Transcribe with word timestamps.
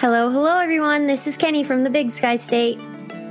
Hello, 0.00 0.30
hello, 0.30 0.58
everyone. 0.58 1.08
This 1.08 1.26
is 1.26 1.36
Kenny 1.36 1.64
from 1.64 1.82
the 1.82 1.90
Big 1.90 2.12
Sky 2.12 2.36
State. 2.36 2.78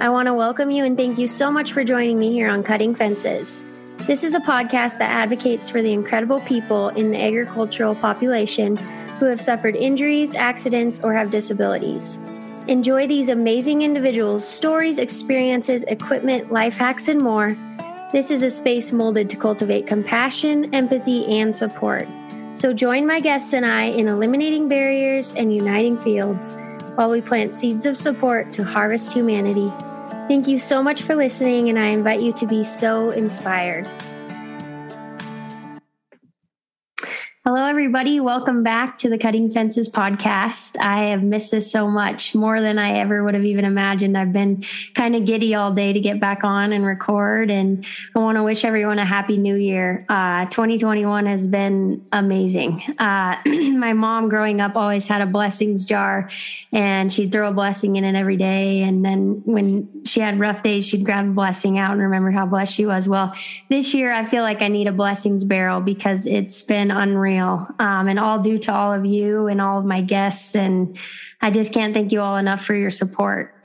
I 0.01 0.09
want 0.09 0.27
to 0.27 0.33
welcome 0.33 0.69
you 0.69 0.83
and 0.83 0.97
thank 0.97 1.17
you 1.17 1.25
so 1.25 1.49
much 1.49 1.71
for 1.71 1.81
joining 1.85 2.19
me 2.19 2.33
here 2.33 2.49
on 2.49 2.61
Cutting 2.61 2.93
Fences. 2.93 3.63
This 3.99 4.21
is 4.21 4.35
a 4.35 4.41
podcast 4.41 4.97
that 4.97 5.09
advocates 5.09 5.69
for 5.69 5.81
the 5.81 5.93
incredible 5.93 6.41
people 6.41 6.89
in 6.89 7.11
the 7.11 7.23
agricultural 7.23 7.95
population 7.95 8.75
who 9.17 9.27
have 9.27 9.39
suffered 9.39 9.77
injuries, 9.77 10.35
accidents, 10.35 10.99
or 10.99 11.13
have 11.13 11.31
disabilities. 11.31 12.19
Enjoy 12.67 13.07
these 13.07 13.29
amazing 13.29 13.81
individuals' 13.81 14.45
stories, 14.45 14.99
experiences, 14.99 15.85
equipment, 15.85 16.51
life 16.51 16.77
hacks, 16.77 17.07
and 17.07 17.21
more. 17.21 17.55
This 18.11 18.29
is 18.29 18.43
a 18.43 18.51
space 18.51 18.91
molded 18.91 19.29
to 19.29 19.37
cultivate 19.37 19.87
compassion, 19.87 20.75
empathy, 20.75 21.25
and 21.27 21.55
support. 21.55 22.09
So 22.57 22.73
join 22.73 23.05
my 23.05 23.19
guests 23.19 23.53
and 23.53 23.63
I 23.63 23.83
in 23.83 24.07
eliminating 24.07 24.67
barriers 24.67 25.31
and 25.35 25.53
uniting 25.53 25.95
fields 25.95 26.55
while 26.95 27.11
we 27.11 27.21
plant 27.21 27.53
seeds 27.53 27.85
of 27.85 27.95
support 27.95 28.51
to 28.53 28.63
harvest 28.63 29.13
humanity. 29.13 29.71
Thank 30.27 30.47
you 30.47 30.57
so 30.57 30.81
much 30.81 31.03
for 31.03 31.15
listening, 31.15 31.69
and 31.69 31.77
I 31.77 31.89
invite 31.89 32.19
you 32.19 32.33
to 32.33 32.47
be 32.47 32.63
so 32.63 33.11
inspired. 33.11 33.87
Hello, 37.45 37.63
everybody. 37.77 38.19
Welcome 38.19 38.63
back 38.63 38.97
to 38.97 39.09
the 39.09 39.19
Cutting 39.19 39.51
Fences 39.51 39.87
podcast. 39.87 40.79
I 40.79 41.09
have 41.09 41.21
missed 41.21 41.51
this 41.51 41.71
so 41.71 41.87
much 41.87 42.33
more 42.33 42.59
than 42.59 42.79
I 42.79 42.97
ever 42.97 43.23
would 43.23 43.35
have 43.35 43.45
even 43.45 43.65
imagined. 43.65 44.17
I've 44.17 44.33
been 44.33 44.63
kind 44.95 45.15
of 45.15 45.25
giddy 45.25 45.53
all 45.53 45.71
day 45.71 45.93
to 45.93 45.99
get 45.99 46.19
back 46.19 46.43
on 46.43 46.73
and 46.73 46.83
record, 46.83 47.51
and 47.51 47.85
I 48.15 48.19
want 48.19 48.37
to 48.37 48.41
wish 48.41 48.65
everyone 48.65 48.97
a 48.97 49.05
happy 49.05 49.37
new 49.37 49.53
year. 49.53 50.03
Uh, 50.09 50.45
2021 50.45 51.27
has 51.27 51.45
been 51.45 52.03
amazing. 52.11 52.81
Uh, 52.97 53.35
my 53.45 53.93
mom, 53.93 54.27
growing 54.27 54.59
up, 54.59 54.75
always 54.75 55.05
had 55.05 55.21
a 55.21 55.27
blessings 55.27 55.85
jar, 55.85 56.31
and 56.71 57.13
she'd 57.13 57.31
throw 57.31 57.47
a 57.47 57.53
blessing 57.53 57.95
in 57.95 58.03
it 58.03 58.15
every 58.15 58.37
day. 58.37 58.81
And 58.81 59.05
then 59.05 59.43
when 59.45 60.03
she 60.03 60.19
had 60.19 60.39
rough 60.39 60.63
days, 60.63 60.87
she'd 60.87 61.05
grab 61.05 61.27
a 61.27 61.31
blessing 61.31 61.77
out 61.77 61.91
and 61.91 62.01
remember 62.01 62.31
how 62.31 62.47
blessed 62.47 62.73
she 62.73 62.87
was. 62.87 63.07
Well, 63.07 63.35
this 63.69 63.93
year, 63.93 64.11
I 64.11 64.25
feel 64.25 64.41
like 64.41 64.63
I 64.63 64.67
need 64.67 64.87
a 64.87 64.91
blessings 64.91 65.43
barrel 65.43 65.79
because 65.79 66.25
it's 66.25 66.63
been 66.63 66.89
unreal 66.89 67.66
um, 67.79 68.07
and 68.07 68.19
all 68.19 68.39
due 68.39 68.57
to 68.59 68.73
all 68.73 68.93
of 68.93 69.05
you 69.05 69.47
and 69.47 69.61
all 69.61 69.79
of 69.79 69.85
my 69.85 70.01
guests. 70.01 70.55
And 70.55 70.97
I 71.41 71.51
just 71.51 71.73
can't 71.73 71.93
thank 71.93 72.11
you 72.11 72.21
all 72.21 72.37
enough 72.37 72.63
for 72.63 72.75
your 72.75 72.89
support. 72.89 73.55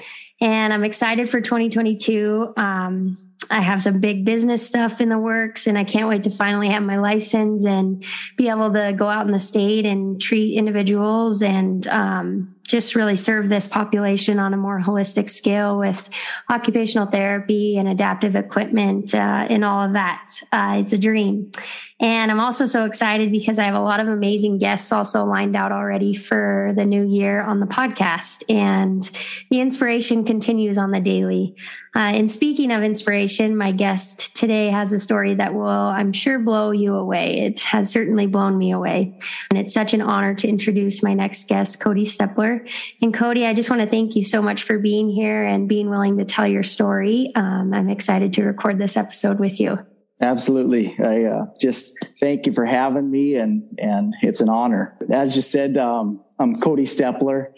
And 0.40 0.72
I'm 0.72 0.84
excited 0.84 1.28
for 1.28 1.40
2022. 1.40 2.54
Um, 2.56 3.16
I 3.50 3.60
have 3.60 3.82
some 3.82 4.00
big 4.00 4.24
business 4.24 4.66
stuff 4.66 5.00
in 5.00 5.08
the 5.08 5.18
works, 5.18 5.66
and 5.66 5.76
I 5.76 5.84
can't 5.84 6.08
wait 6.08 6.24
to 6.24 6.30
finally 6.30 6.68
have 6.70 6.82
my 6.82 6.98
license 6.98 7.64
and 7.64 8.04
be 8.36 8.48
able 8.48 8.72
to 8.72 8.92
go 8.96 9.08
out 9.08 9.26
in 9.26 9.32
the 9.32 9.38
state 9.38 9.84
and 9.84 10.20
treat 10.20 10.56
individuals 10.56 11.42
and 11.42 11.86
um, 11.88 12.54
just 12.72 12.94
really 12.94 13.16
serve 13.16 13.50
this 13.50 13.68
population 13.68 14.38
on 14.38 14.54
a 14.54 14.56
more 14.56 14.80
holistic 14.80 15.28
scale 15.28 15.78
with 15.78 16.08
occupational 16.48 17.06
therapy 17.06 17.76
and 17.76 17.86
adaptive 17.86 18.34
equipment 18.34 19.14
uh, 19.14 19.46
and 19.50 19.62
all 19.62 19.84
of 19.84 19.92
that. 19.92 20.30
Uh, 20.50 20.78
it's 20.80 20.94
a 20.94 20.98
dream. 20.98 21.52
And 22.00 22.32
I'm 22.32 22.40
also 22.40 22.66
so 22.66 22.84
excited 22.84 23.30
because 23.30 23.60
I 23.60 23.64
have 23.64 23.76
a 23.76 23.80
lot 23.80 24.00
of 24.00 24.08
amazing 24.08 24.58
guests 24.58 24.90
also 24.90 25.24
lined 25.24 25.54
out 25.54 25.70
already 25.70 26.14
for 26.14 26.72
the 26.74 26.84
new 26.84 27.04
year 27.04 27.42
on 27.42 27.60
the 27.60 27.66
podcast. 27.66 28.42
And 28.48 29.08
the 29.50 29.60
inspiration 29.60 30.24
continues 30.24 30.78
on 30.78 30.90
the 30.90 31.00
daily. 31.00 31.54
Uh, 31.94 32.00
and 32.00 32.28
speaking 32.28 32.72
of 32.72 32.82
inspiration, 32.82 33.56
my 33.56 33.70
guest 33.70 34.34
today 34.34 34.70
has 34.70 34.92
a 34.92 34.98
story 34.98 35.34
that 35.34 35.54
will, 35.54 35.68
I'm 35.68 36.12
sure, 36.12 36.40
blow 36.40 36.72
you 36.72 36.96
away. 36.96 37.40
It 37.42 37.60
has 37.60 37.90
certainly 37.90 38.26
blown 38.26 38.58
me 38.58 38.72
away. 38.72 39.16
And 39.50 39.58
it's 39.58 39.74
such 39.74 39.94
an 39.94 40.02
honor 40.02 40.34
to 40.36 40.48
introduce 40.48 41.04
my 41.04 41.14
next 41.14 41.48
guest, 41.48 41.80
Cody 41.80 42.04
Steppler. 42.04 42.61
And 43.00 43.12
Cody, 43.12 43.46
I 43.46 43.54
just 43.54 43.70
want 43.70 43.82
to 43.82 43.88
thank 43.88 44.16
you 44.16 44.24
so 44.24 44.42
much 44.42 44.62
for 44.62 44.78
being 44.78 45.10
here 45.10 45.44
and 45.44 45.68
being 45.68 45.90
willing 45.90 46.18
to 46.18 46.24
tell 46.24 46.46
your 46.46 46.62
story. 46.62 47.32
Um, 47.34 47.72
I'm 47.74 47.88
excited 47.88 48.32
to 48.34 48.44
record 48.44 48.78
this 48.78 48.96
episode 48.96 49.38
with 49.38 49.60
you. 49.60 49.78
Absolutely. 50.20 50.96
I 51.02 51.24
uh, 51.24 51.46
just 51.60 51.96
thank 52.20 52.46
you 52.46 52.52
for 52.52 52.64
having 52.64 53.10
me, 53.10 53.34
and 53.34 53.64
and 53.78 54.14
it's 54.22 54.40
an 54.40 54.48
honor. 54.48 54.96
As 55.10 55.34
you 55.34 55.42
said, 55.42 55.76
um, 55.76 56.22
I'm 56.38 56.54
Cody 56.60 56.84
Steppler. 56.84 57.52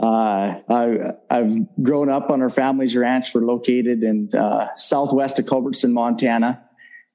Uh, 0.00 0.60
I, 0.68 1.12
have 1.30 1.54
grown 1.82 2.08
up 2.08 2.30
on 2.30 2.42
our 2.42 2.50
family's 2.50 2.96
ranch. 2.96 3.34
We're 3.34 3.42
located 3.42 4.02
in 4.02 4.30
uh, 4.34 4.68
southwest 4.76 5.38
of 5.38 5.46
Culbertson, 5.46 5.92
Montana. 5.92 6.62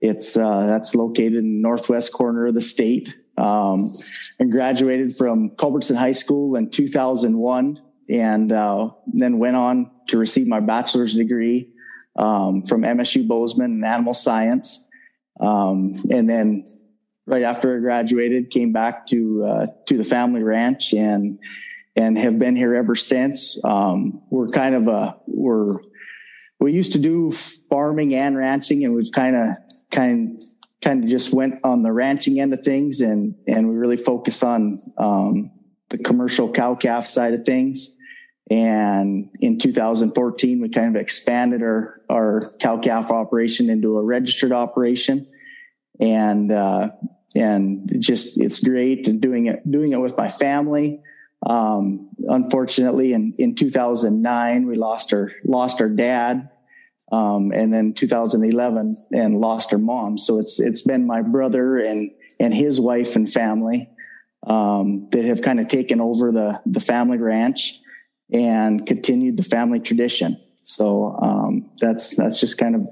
It's 0.01 0.37
uh, 0.37 0.67
that's 0.67 0.95
located 0.95 1.35
in 1.35 1.55
the 1.55 1.61
northwest 1.61 2.13
corner 2.13 2.47
of 2.47 2.53
the 2.53 2.61
state. 2.61 3.13
Um, 3.37 3.93
and 4.39 4.51
graduated 4.51 5.15
from 5.15 5.49
Culbertson 5.51 5.97
High 5.97 6.13
School 6.13 6.55
in 6.55 6.69
2001, 6.69 7.81
and 8.09 8.51
uh, 8.51 8.91
then 9.07 9.39
went 9.39 9.55
on 9.55 9.91
to 10.07 10.17
receive 10.17 10.47
my 10.47 10.59
bachelor's 10.59 11.13
degree 11.15 11.69
um, 12.15 12.63
from 12.65 12.83
MSU 12.83 13.27
Bozeman 13.27 13.71
in 13.71 13.83
animal 13.83 14.13
science. 14.13 14.83
Um, 15.39 16.03
and 16.09 16.29
then 16.29 16.65
right 17.25 17.43
after 17.43 17.75
I 17.75 17.79
graduated, 17.79 18.51
came 18.51 18.71
back 18.71 19.05
to 19.07 19.43
uh, 19.43 19.67
to 19.87 19.97
the 19.97 20.05
family 20.05 20.43
ranch 20.43 20.93
and 20.93 21.39
and 21.95 22.17
have 22.17 22.39
been 22.39 22.55
here 22.55 22.75
ever 22.75 22.95
since. 22.95 23.57
Um, 23.63 24.21
we're 24.29 24.47
kind 24.47 24.75
of 24.75 24.87
a 24.87 25.17
we're 25.27 25.77
we 26.59 26.71
used 26.71 26.93
to 26.93 26.99
do 26.99 27.31
farming 27.31 28.15
and 28.15 28.37
ranching, 28.37 28.85
and 28.85 28.95
we've 28.95 29.11
kind 29.11 29.35
of 29.35 29.49
kind 29.91 30.43
kind 30.85 31.03
of 31.03 31.09
just 31.09 31.33
went 31.33 31.55
on 31.63 31.81
the 31.81 31.91
ranching 31.91 32.39
end 32.39 32.53
of 32.53 32.63
things, 32.63 33.01
and 33.01 33.35
and 33.47 33.67
we 33.67 33.75
really 33.75 33.97
focus 33.97 34.43
on 34.43 34.79
um, 34.97 35.51
the 35.89 35.97
commercial 35.97 36.51
cow 36.51 36.75
calf 36.75 37.07
side 37.07 37.33
of 37.33 37.43
things. 37.43 37.91
And 38.49 39.29
in 39.39 39.57
2014, 39.57 40.61
we 40.61 40.69
kind 40.69 40.95
of 40.95 41.01
expanded 41.01 41.63
our, 41.63 42.01
our 42.09 42.53
cow 42.59 42.77
calf 42.77 43.09
operation 43.09 43.69
into 43.69 43.97
a 43.97 44.03
registered 44.03 44.51
operation. 44.51 45.27
And, 45.99 46.51
uh, 46.51 46.89
and 47.35 47.91
just, 47.99 48.39
it's 48.39 48.59
great 48.59 49.07
and 49.07 49.19
doing 49.19 49.47
it, 49.47 49.69
doing 49.69 49.93
it 49.93 49.99
with 49.99 50.15
my 50.15 50.27
family. 50.27 51.01
Um, 51.45 52.09
unfortunately 52.19 53.13
in, 53.13 53.33
in 53.37 53.55
2009, 53.55 54.67
we 54.67 54.75
lost 54.75 55.11
our, 55.13 55.31
lost 55.43 55.81
our 55.81 55.89
dad. 55.89 56.49
Um, 57.11 57.51
and 57.53 57.73
then 57.73 57.93
2011 57.93 59.05
and 59.13 59.39
lost 59.39 59.71
her 59.71 59.77
mom. 59.77 60.17
So 60.17 60.39
it's, 60.39 60.59
it's 60.59 60.81
been 60.81 61.05
my 61.05 61.21
brother 61.21 61.77
and, 61.77 62.11
and 62.39 62.53
his 62.53 62.81
wife 62.81 63.15
and 63.15 63.31
family, 63.31 63.89
um, 64.47 65.07
that 65.11 65.25
have 65.25 65.41
kind 65.41 65.59
of 65.59 65.67
taken 65.67 66.01
over 66.01 66.31
the, 66.31 66.61
the 66.65 66.81
family 66.81 67.17
ranch 67.17 67.79
and 68.31 68.85
continued 68.85 69.37
the 69.37 69.43
family 69.43 69.79
tradition. 69.79 70.39
So 70.63 71.17
um, 71.21 71.69
that's 71.79 72.15
that's 72.15 72.39
just 72.39 72.57
kind 72.57 72.75
of 72.75 72.87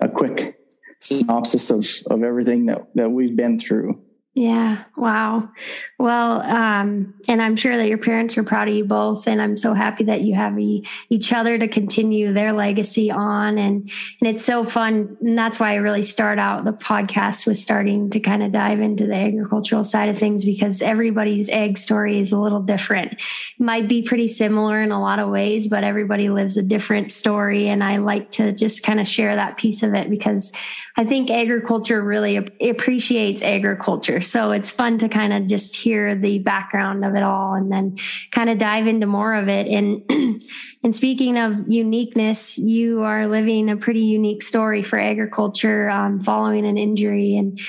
a 0.00 0.08
quick 0.08 0.58
synopsis 0.98 1.70
of, 1.70 1.86
of 2.10 2.22
everything 2.22 2.66
that, 2.66 2.88
that 2.94 3.10
we've 3.10 3.36
been 3.36 3.58
through. 3.58 4.02
Yeah. 4.34 4.82
Wow. 4.96 5.50
Well, 5.96 6.40
um, 6.42 7.14
and 7.28 7.40
I'm 7.40 7.54
sure 7.54 7.76
that 7.76 7.86
your 7.88 7.98
parents 7.98 8.36
are 8.36 8.42
proud 8.42 8.66
of 8.66 8.74
you 8.74 8.84
both, 8.84 9.28
and 9.28 9.40
I'm 9.40 9.56
so 9.56 9.74
happy 9.74 10.04
that 10.04 10.22
you 10.22 10.34
have 10.34 10.58
e- 10.58 10.84
each 11.08 11.32
other 11.32 11.56
to 11.56 11.68
continue 11.68 12.32
their 12.32 12.52
legacy 12.52 13.12
on. 13.12 13.58
And 13.58 13.88
and 14.20 14.28
it's 14.28 14.44
so 14.44 14.64
fun, 14.64 15.16
and 15.20 15.38
that's 15.38 15.60
why 15.60 15.72
I 15.72 15.76
really 15.76 16.02
start 16.02 16.40
out 16.40 16.64
the 16.64 16.72
podcast 16.72 17.46
with 17.46 17.58
starting 17.58 18.10
to 18.10 18.18
kind 18.18 18.42
of 18.42 18.50
dive 18.50 18.80
into 18.80 19.06
the 19.06 19.14
agricultural 19.14 19.84
side 19.84 20.08
of 20.08 20.18
things 20.18 20.44
because 20.44 20.82
everybody's 20.82 21.48
ag 21.48 21.78
story 21.78 22.18
is 22.18 22.32
a 22.32 22.38
little 22.38 22.60
different. 22.60 23.22
Might 23.60 23.88
be 23.88 24.02
pretty 24.02 24.26
similar 24.26 24.80
in 24.80 24.90
a 24.90 25.00
lot 25.00 25.20
of 25.20 25.28
ways, 25.28 25.68
but 25.68 25.84
everybody 25.84 26.28
lives 26.28 26.56
a 26.56 26.62
different 26.62 27.12
story, 27.12 27.68
and 27.68 27.84
I 27.84 27.98
like 27.98 28.32
to 28.32 28.50
just 28.50 28.82
kind 28.82 28.98
of 28.98 29.06
share 29.06 29.36
that 29.36 29.58
piece 29.58 29.84
of 29.84 29.94
it 29.94 30.10
because 30.10 30.52
I 30.96 31.04
think 31.04 31.30
agriculture 31.30 32.02
really 32.02 32.36
appreciates 32.36 33.40
agriculture. 33.40 34.20
So 34.24 34.50
it's 34.50 34.70
fun 34.70 34.98
to 34.98 35.08
kind 35.08 35.32
of 35.32 35.46
just 35.46 35.76
hear 35.76 36.14
the 36.14 36.38
background 36.38 37.04
of 37.04 37.14
it 37.14 37.22
all 37.22 37.54
and 37.54 37.70
then 37.70 37.96
kind 38.30 38.50
of 38.50 38.58
dive 38.58 38.86
into 38.86 39.06
more 39.06 39.34
of 39.34 39.48
it. 39.48 39.66
And, 39.66 40.02
and 40.82 40.94
speaking 40.94 41.36
of 41.38 41.68
uniqueness, 41.68 42.58
you 42.58 43.02
are 43.02 43.26
living 43.26 43.70
a 43.70 43.76
pretty 43.76 44.02
unique 44.02 44.42
story 44.42 44.82
for 44.82 44.98
agriculture 44.98 45.88
um, 45.90 46.20
following 46.20 46.66
an 46.66 46.78
injury. 46.78 47.36
And, 47.36 47.60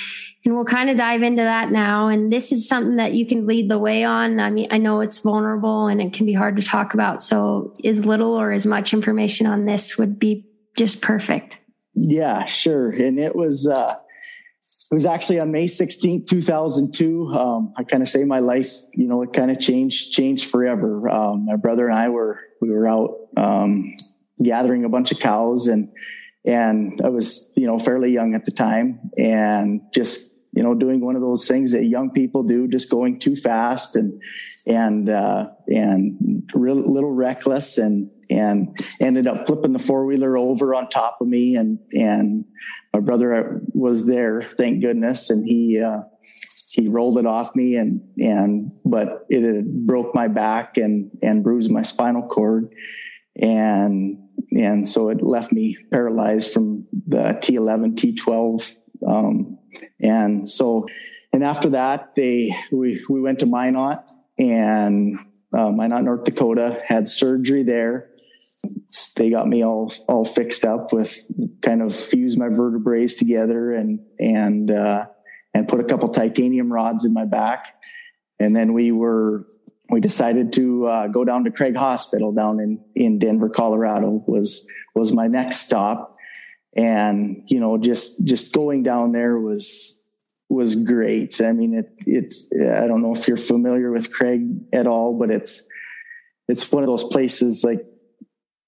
and 0.45 0.55
we'll 0.55 0.65
kind 0.65 0.89
of 0.89 0.97
dive 0.97 1.23
into 1.23 1.41
that 1.41 1.71
now. 1.71 2.07
And 2.07 2.31
this 2.31 2.51
is 2.51 2.67
something 2.67 2.97
that 2.97 3.13
you 3.13 3.25
can 3.25 3.47
lead 3.47 3.69
the 3.69 3.79
way 3.79 4.03
on. 4.03 4.39
I 4.39 4.49
mean, 4.49 4.67
I 4.71 4.77
know 4.77 5.01
it's 5.01 5.19
vulnerable 5.19 5.87
and 5.87 6.01
it 6.01 6.13
can 6.13 6.25
be 6.25 6.33
hard 6.33 6.55
to 6.57 6.63
talk 6.63 6.93
about. 6.93 7.23
So 7.23 7.73
as 7.83 8.05
little 8.05 8.33
or 8.33 8.51
as 8.51 8.65
much 8.65 8.93
information 8.93 9.47
on 9.47 9.65
this 9.65 9.97
would 9.97 10.19
be 10.19 10.45
just 10.77 11.01
perfect. 11.01 11.59
Yeah, 11.93 12.45
sure. 12.45 12.89
And 12.89 13.19
it 13.19 13.35
was, 13.35 13.65
uh, 13.67 13.95
was 14.95 15.05
actually 15.05 15.39
on 15.39 15.51
May 15.51 15.67
16th, 15.67 16.25
2002. 16.25 17.33
Um, 17.33 17.73
I 17.75 17.83
kind 17.83 18.01
of 18.01 18.07
say 18.07 18.23
my 18.23 18.39
life, 18.39 18.73
you 18.93 19.07
know, 19.07 19.21
it 19.23 19.33
kind 19.33 19.51
of 19.51 19.59
changed, 19.59 20.13
changed 20.13 20.49
forever. 20.49 21.09
Um, 21.09 21.45
my 21.45 21.57
brother 21.57 21.87
and 21.87 21.95
I 21.97 22.07
were, 22.09 22.39
we 22.61 22.71
were 22.71 22.87
out, 22.87 23.13
um, 23.35 23.97
gathering 24.41 24.85
a 24.85 24.89
bunch 24.89 25.11
of 25.11 25.19
cows 25.19 25.67
and, 25.67 25.89
and 26.45 27.01
I 27.03 27.09
was, 27.09 27.51
you 27.55 27.67
know, 27.67 27.77
fairly 27.77 28.11
young 28.11 28.35
at 28.35 28.45
the 28.45 28.51
time 28.51 29.11
and 29.17 29.81
just 29.93 30.31
you 30.53 30.63
know, 30.63 30.73
doing 30.73 31.01
one 31.01 31.17
of 31.17 31.21
those 31.21 31.45
things 31.45 31.73
that 31.73 31.83
young 31.83 32.11
people 32.11 32.43
do, 32.43 32.65
just 32.69 32.89
going 32.89 33.19
too 33.19 33.35
fast 33.35 33.97
and, 33.97 34.21
and, 34.67 35.09
uh, 35.09 35.47
and 35.67 36.49
real 36.53 36.75
little 36.75 37.11
reckless 37.11 37.77
and, 37.77 38.09
and 38.29 38.77
ended 39.01 39.27
up 39.27 39.45
flipping 39.45 39.73
the 39.73 39.79
four 39.79 40.05
wheeler 40.05 40.37
over 40.37 40.73
on 40.73 40.89
top 40.89 41.17
of 41.21 41.27
me. 41.27 41.55
And, 41.55 41.79
and 41.93 42.45
my 42.93 42.99
brother 42.99 43.61
was 43.73 44.07
there, 44.07 44.49
thank 44.57 44.81
goodness. 44.81 45.29
And 45.29 45.45
he, 45.45 45.81
uh, 45.81 45.99
he 46.71 46.87
rolled 46.87 47.17
it 47.17 47.25
off 47.25 47.55
me 47.55 47.75
and, 47.75 48.01
and, 48.17 48.71
but 48.83 49.25
it 49.29 49.65
broke 49.85 50.15
my 50.15 50.27
back 50.27 50.77
and, 50.77 51.11
and 51.21 51.43
bruised 51.43 51.71
my 51.71 51.83
spinal 51.83 52.27
cord. 52.27 52.73
And, 53.39 54.17
and 54.51 54.87
so 54.87 55.09
it 55.09 55.21
left 55.21 55.51
me 55.51 55.77
paralyzed 55.91 56.51
from 56.51 56.87
the 57.07 57.39
T11, 57.41 57.95
T12. 57.95 58.75
Um, 59.07 59.59
and 59.99 60.47
so, 60.47 60.87
and 61.31 61.43
after 61.43 61.69
that, 61.69 62.15
they, 62.15 62.55
we, 62.71 63.03
we 63.09 63.21
went 63.21 63.39
to 63.39 63.45
Minot 63.45 64.09
and, 64.37 65.19
uh, 65.53 65.71
Minot, 65.71 66.03
North 66.03 66.23
Dakota, 66.23 66.81
had 66.85 67.07
surgery 67.09 67.63
there. 67.63 68.09
They 69.15 69.29
got 69.29 69.47
me 69.47 69.63
all, 69.63 69.93
all 70.07 70.25
fixed 70.25 70.65
up 70.65 70.91
with 70.91 71.23
kind 71.61 71.81
of 71.81 71.95
fused 71.95 72.37
my 72.37 72.49
vertebrae 72.49 73.07
together 73.07 73.71
and, 73.73 73.99
and, 74.19 74.71
uh, 74.71 75.05
and 75.53 75.67
put 75.67 75.79
a 75.79 75.83
couple 75.85 76.09
titanium 76.09 76.71
rods 76.71 77.05
in 77.05 77.13
my 77.13 77.25
back. 77.25 77.81
And 78.39 78.55
then 78.55 78.73
we 78.73 78.91
were 78.91 79.47
we 79.89 79.99
decided 79.99 80.53
to 80.53 80.85
uh, 80.85 81.07
go 81.07 81.25
down 81.25 81.43
to 81.43 81.51
Craig 81.51 81.75
Hospital 81.75 82.31
down 82.31 82.59
in 82.59 82.83
in 82.95 83.19
Denver, 83.19 83.49
Colorado 83.49 84.23
was 84.27 84.67
was 84.93 85.11
my 85.11 85.27
next 85.27 85.61
stop, 85.61 86.15
and 86.75 87.43
you 87.47 87.59
know 87.59 87.77
just 87.77 88.25
just 88.25 88.53
going 88.53 88.83
down 88.83 89.11
there 89.11 89.37
was 89.37 90.01
was 90.49 90.75
great. 90.75 91.41
I 91.41 91.51
mean 91.51 91.75
it 91.75 91.89
it's 92.05 92.45
I 92.53 92.87
don't 92.87 93.01
know 93.01 93.13
if 93.13 93.27
you're 93.27 93.37
familiar 93.37 93.91
with 93.91 94.11
Craig 94.11 94.47
at 94.73 94.87
all, 94.87 95.17
but 95.17 95.31
it's 95.31 95.67
it's 96.47 96.71
one 96.71 96.83
of 96.83 96.87
those 96.87 97.03
places 97.03 97.63
like 97.63 97.85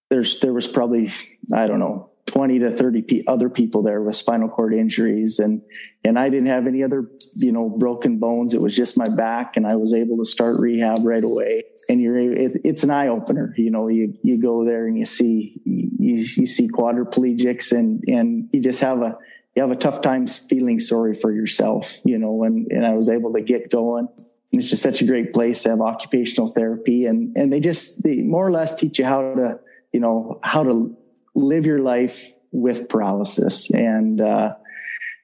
there's 0.09 0.39
there 0.39 0.53
was 0.53 0.68
probably 0.68 1.12
I 1.53 1.68
don't 1.68 1.79
know 1.79 2.12
20 2.27 2.59
to 2.59 2.71
30 2.71 3.01
p- 3.03 3.24
other 3.25 3.50
people 3.50 3.81
there 3.81 4.01
with 4.01 4.15
spinal 4.15 4.50
cord 4.50 4.74
injuries 4.74 5.39
and 5.39 5.62
and 6.03 6.19
I 6.19 6.29
didn't 6.29 6.47
have 6.47 6.68
any 6.68 6.83
other 6.83 7.09
you 7.35 7.51
know 7.51 7.69
broken 7.69 8.19
bones 8.19 8.53
it 8.53 8.62
was 8.62 8.75
just 8.75 8.97
my 8.97 9.07
back 9.15 9.56
and 9.56 9.65
I 9.65 9.75
was 9.75 9.94
able 9.94 10.18
to 10.18 10.25
start 10.25 10.57
rehab 10.59 11.00
right 11.03 11.23
away 11.23 11.63
and 11.89 12.01
you're 12.01 12.18
it, 12.18 12.62
it's 12.63 12.83
an 12.83 12.89
eye 12.89 13.07
opener 13.07 13.53
you 13.57 13.71
know 13.71 13.88
you 13.88 14.13
you 14.23 14.41
go 14.41 14.65
there 14.65 14.88
and 14.88 14.97
you 14.97 15.06
see 15.06 15.62
you, 15.63 16.15
you 16.15 16.45
see 16.45 16.68
quadriplegics 16.68 17.71
and 17.71 18.03
and 18.07 18.50
you 18.51 18.62
just 18.62 18.81
have 18.81 19.01
a 19.01 19.18
you 19.57 19.63
have 19.63 19.71
a 19.71 19.75
tough 19.75 20.01
time 20.01 20.27
feeling 20.27 20.80
sorry 20.80 21.19
for 21.19 21.31
yourself 21.31 21.98
you 22.06 22.18
know 22.18 22.44
and 22.44 22.71
and 22.71 22.86
I 22.86 22.94
was 22.94 23.09
able 23.09 23.33
to 23.33 23.42
get 23.42 23.69
going. 23.71 24.07
And 24.51 24.62
it's 24.62 24.69
just 24.69 24.83
such 24.83 25.01
a 25.01 25.06
great 25.06 25.33
place 25.33 25.63
to 25.63 25.69
have 25.69 25.81
occupational 25.81 26.48
therapy. 26.48 27.06
And 27.06 27.36
and 27.38 27.51
they 27.51 27.59
just 27.59 28.04
they 28.04 28.21
more 28.21 28.48
or 28.48 28.51
less 28.51 28.75
teach 28.75 29.00
you 29.00 29.06
how 29.06 29.33
to 29.33 29.59
you 29.92 30.00
know 30.00 30.39
how 30.44 30.63
to 30.63 30.95
live 31.36 31.65
your 31.65 31.80
life 31.80 32.31
with 32.51 32.88
paralysis. 32.88 33.69
And 33.71 34.21
uh, 34.21 34.54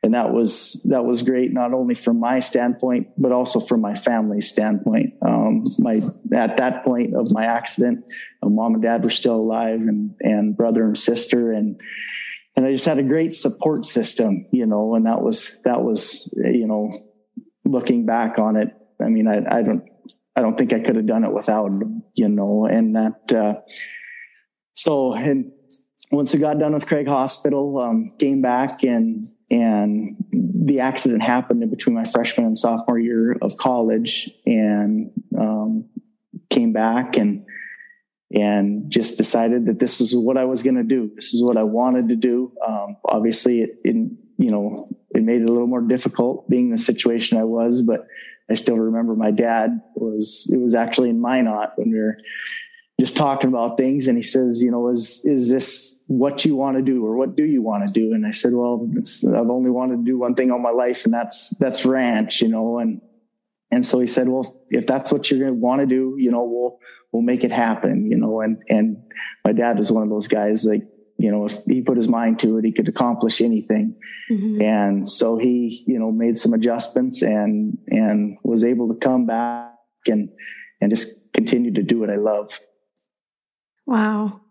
and 0.02 0.14
that 0.14 0.34
was 0.34 0.82
that 0.90 1.06
was 1.06 1.24
great 1.24 1.54
not 1.54 1.74
only 1.74 1.96
from 1.96 2.20
my 2.20 2.42
standpoint 2.42 3.08
but 3.18 3.32
also 3.32 3.60
from 3.60 3.82
my 3.82 3.96
family's 3.96 4.50
standpoint. 4.50 5.14
Um, 5.22 5.64
my 5.80 6.02
at 6.34 6.58
that 6.58 6.84
point 6.84 7.16
of 7.16 7.32
my 7.32 7.46
accident 7.46 8.04
mom 8.44 8.74
and 8.74 8.84
dad 8.84 9.04
were 9.04 9.10
still 9.10 9.36
alive 9.36 9.82
and 9.82 10.16
and 10.22 10.58
brother 10.58 10.84
and 10.84 10.98
sister. 10.98 11.52
And 11.52 11.80
and 12.56 12.66
I 12.66 12.72
just 12.72 12.86
had 12.86 13.00
a 13.00 13.04
great 13.04 13.34
support 13.34 13.86
system 13.86 14.46
you 14.52 14.66
know 14.66 14.96
and 14.96 15.06
that 15.06 15.22
was 15.22 15.62
that 15.64 15.84
was 15.84 16.34
you 16.36 16.68
know 16.68 16.92
looking 17.66 18.06
back 18.06 18.40
on 18.40 18.56
it 18.56 18.74
I 19.02 19.10
mean 19.10 19.28
I, 19.28 19.44
I 19.50 19.62
don't 19.64 19.84
I 20.36 20.42
don't 20.42 20.58
think 20.58 20.74
I 20.74 20.80
could 20.80 20.96
have 20.96 21.08
done 21.08 21.24
it 21.24 21.34
without 21.34 21.72
you 22.14 22.30
know 22.30 22.66
and 22.66 22.96
that 22.96 23.34
uh, 23.34 23.62
so 24.74 25.14
and 25.14 25.52
once 26.14 26.34
we 26.34 26.40
got 26.40 26.60
done 26.60 26.74
with 26.74 26.86
Craig 26.86 27.08
Hospital, 27.08 27.80
um, 27.80 28.14
came 28.20 28.42
back 28.42 28.84
and 28.84 29.28
and 29.50 30.16
the 30.32 30.80
accident 30.80 31.22
happened 31.22 31.70
between 31.70 31.96
my 31.96 32.06
freshman 32.06 32.46
and 32.48 32.58
sophomore 32.58 33.00
year 33.00 33.36
of 33.42 33.58
college, 33.58 34.30
and 34.46 35.12
um, 35.38 35.90
came 36.50 36.72
back 36.72 37.18
and 37.18 37.46
and 38.34 38.90
just 38.90 39.18
decided 39.18 39.68
that 39.68 39.80
this 39.80 40.02
is 40.02 40.16
what 40.16 40.38
I 40.38 40.46
was 40.46 40.64
going 40.64 40.76
to 40.76 40.84
do. 40.84 41.12
This 41.16 41.34
is 41.34 41.44
what 41.44 41.56
I 41.56 41.64
wanted 41.64 42.10
to 42.10 42.16
do. 42.16 42.52
Um, 42.68 42.98
obviously, 43.06 43.62
it, 43.62 43.78
it 43.84 43.96
you 44.38 44.52
know 44.52 44.76
it 45.12 45.24
made 45.24 45.42
it 45.42 45.50
a 45.50 45.52
little 45.52 45.68
more 45.68 45.82
difficult 45.82 46.50
being 46.50 46.72
the 46.72 46.78
situation 46.78 47.38
I 47.38 47.44
was, 47.44 47.82
but 47.82 48.08
I 48.50 48.56
still 48.56 48.78
remember 48.78 49.16
my 49.16 49.32
dad 49.32 49.82
was 49.96 50.50
it 50.52 50.58
was 50.58 50.76
actually 50.76 51.10
in 51.10 51.22
Minot 51.22 51.74
when 51.76 51.92
we 51.92 52.00
were 52.00 52.18
just 53.00 53.18
talking 53.18 53.50
about 53.50 53.78
things 53.78 54.08
and 54.08 54.18
he 54.18 54.24
says 54.24 54.62
you 54.62 54.70
know 54.70 54.88
is 54.88 55.22
is 55.26 55.50
this 55.50 56.00
what 56.08 56.46
you 56.46 56.56
want 56.56 56.78
to 56.78 56.84
do 56.84 57.04
or 57.06 57.16
what 57.16 57.36
do 57.36 57.44
you 57.44 57.62
want 57.62 57.86
to 57.86 57.92
do 57.92 58.14
and 58.14 58.26
i 58.26 58.30
said 58.30 58.54
well 58.54 58.88
i've 59.36 59.50
only 59.50 59.72
wanted 59.72 59.98
to 59.98 60.04
do 60.04 60.18
one 60.18 60.36
thing 60.36 60.52
all 60.52 60.60
my 60.60 60.70
life 60.70 61.04
and 61.04 61.14
that's 61.14 61.58
that's 61.58 61.86
ranch 61.86 62.42
you 62.42 62.48
know 62.48 62.78
and 62.78 63.02
and 63.74 63.86
so 63.86 64.00
he 64.00 64.08
said 64.08 64.28
well 64.28 64.62
if 64.70 64.86
that's 64.88 65.12
what 65.12 65.30
you're 65.30 65.40
going 65.40 65.54
to 65.54 65.60
want 65.60 65.82
to 65.82 65.88
do 65.88 66.16
you 66.18 66.32
know 66.32 66.44
we'll 66.44 66.80
we'll 67.12 67.22
make 67.22 67.44
it 67.44 67.52
happen 67.52 68.10
you 68.12 68.18
know 68.18 68.42
and 68.42 68.62
and 68.70 68.98
my 69.46 69.52
dad 69.52 69.78
was 69.78 69.92
one 69.92 70.04
of 70.04 70.10
those 70.10 70.28
guys 70.28 70.66
like 70.66 70.84
you 71.18 71.32
know 71.32 71.46
if 71.46 71.64
he 71.66 71.82
put 71.82 71.98
his 71.98 72.08
mind 72.08 72.40
to 72.40 72.58
it 72.58 72.66
he 72.66 72.72
could 72.72 72.88
accomplish 72.88 73.42
anything 73.42 73.96
mm-hmm. 74.32 74.62
and 74.62 75.10
so 75.10 75.38
he 75.38 75.84
you 75.88 76.00
know 76.00 76.12
made 76.12 76.38
some 76.38 76.54
adjustments 76.54 77.22
and 77.22 77.78
and 77.88 78.38
was 78.44 78.64
able 78.64 78.88
to 78.88 78.96
come 78.96 79.26
back 79.26 79.72
and 80.08 80.30
and 80.82 80.90
just 80.90 81.16
continue 81.34 81.74
to 81.74 81.84
do 81.84 82.00
what 82.00 82.10
i 82.10 82.16
love 82.16 82.60
Wow. 83.86 84.42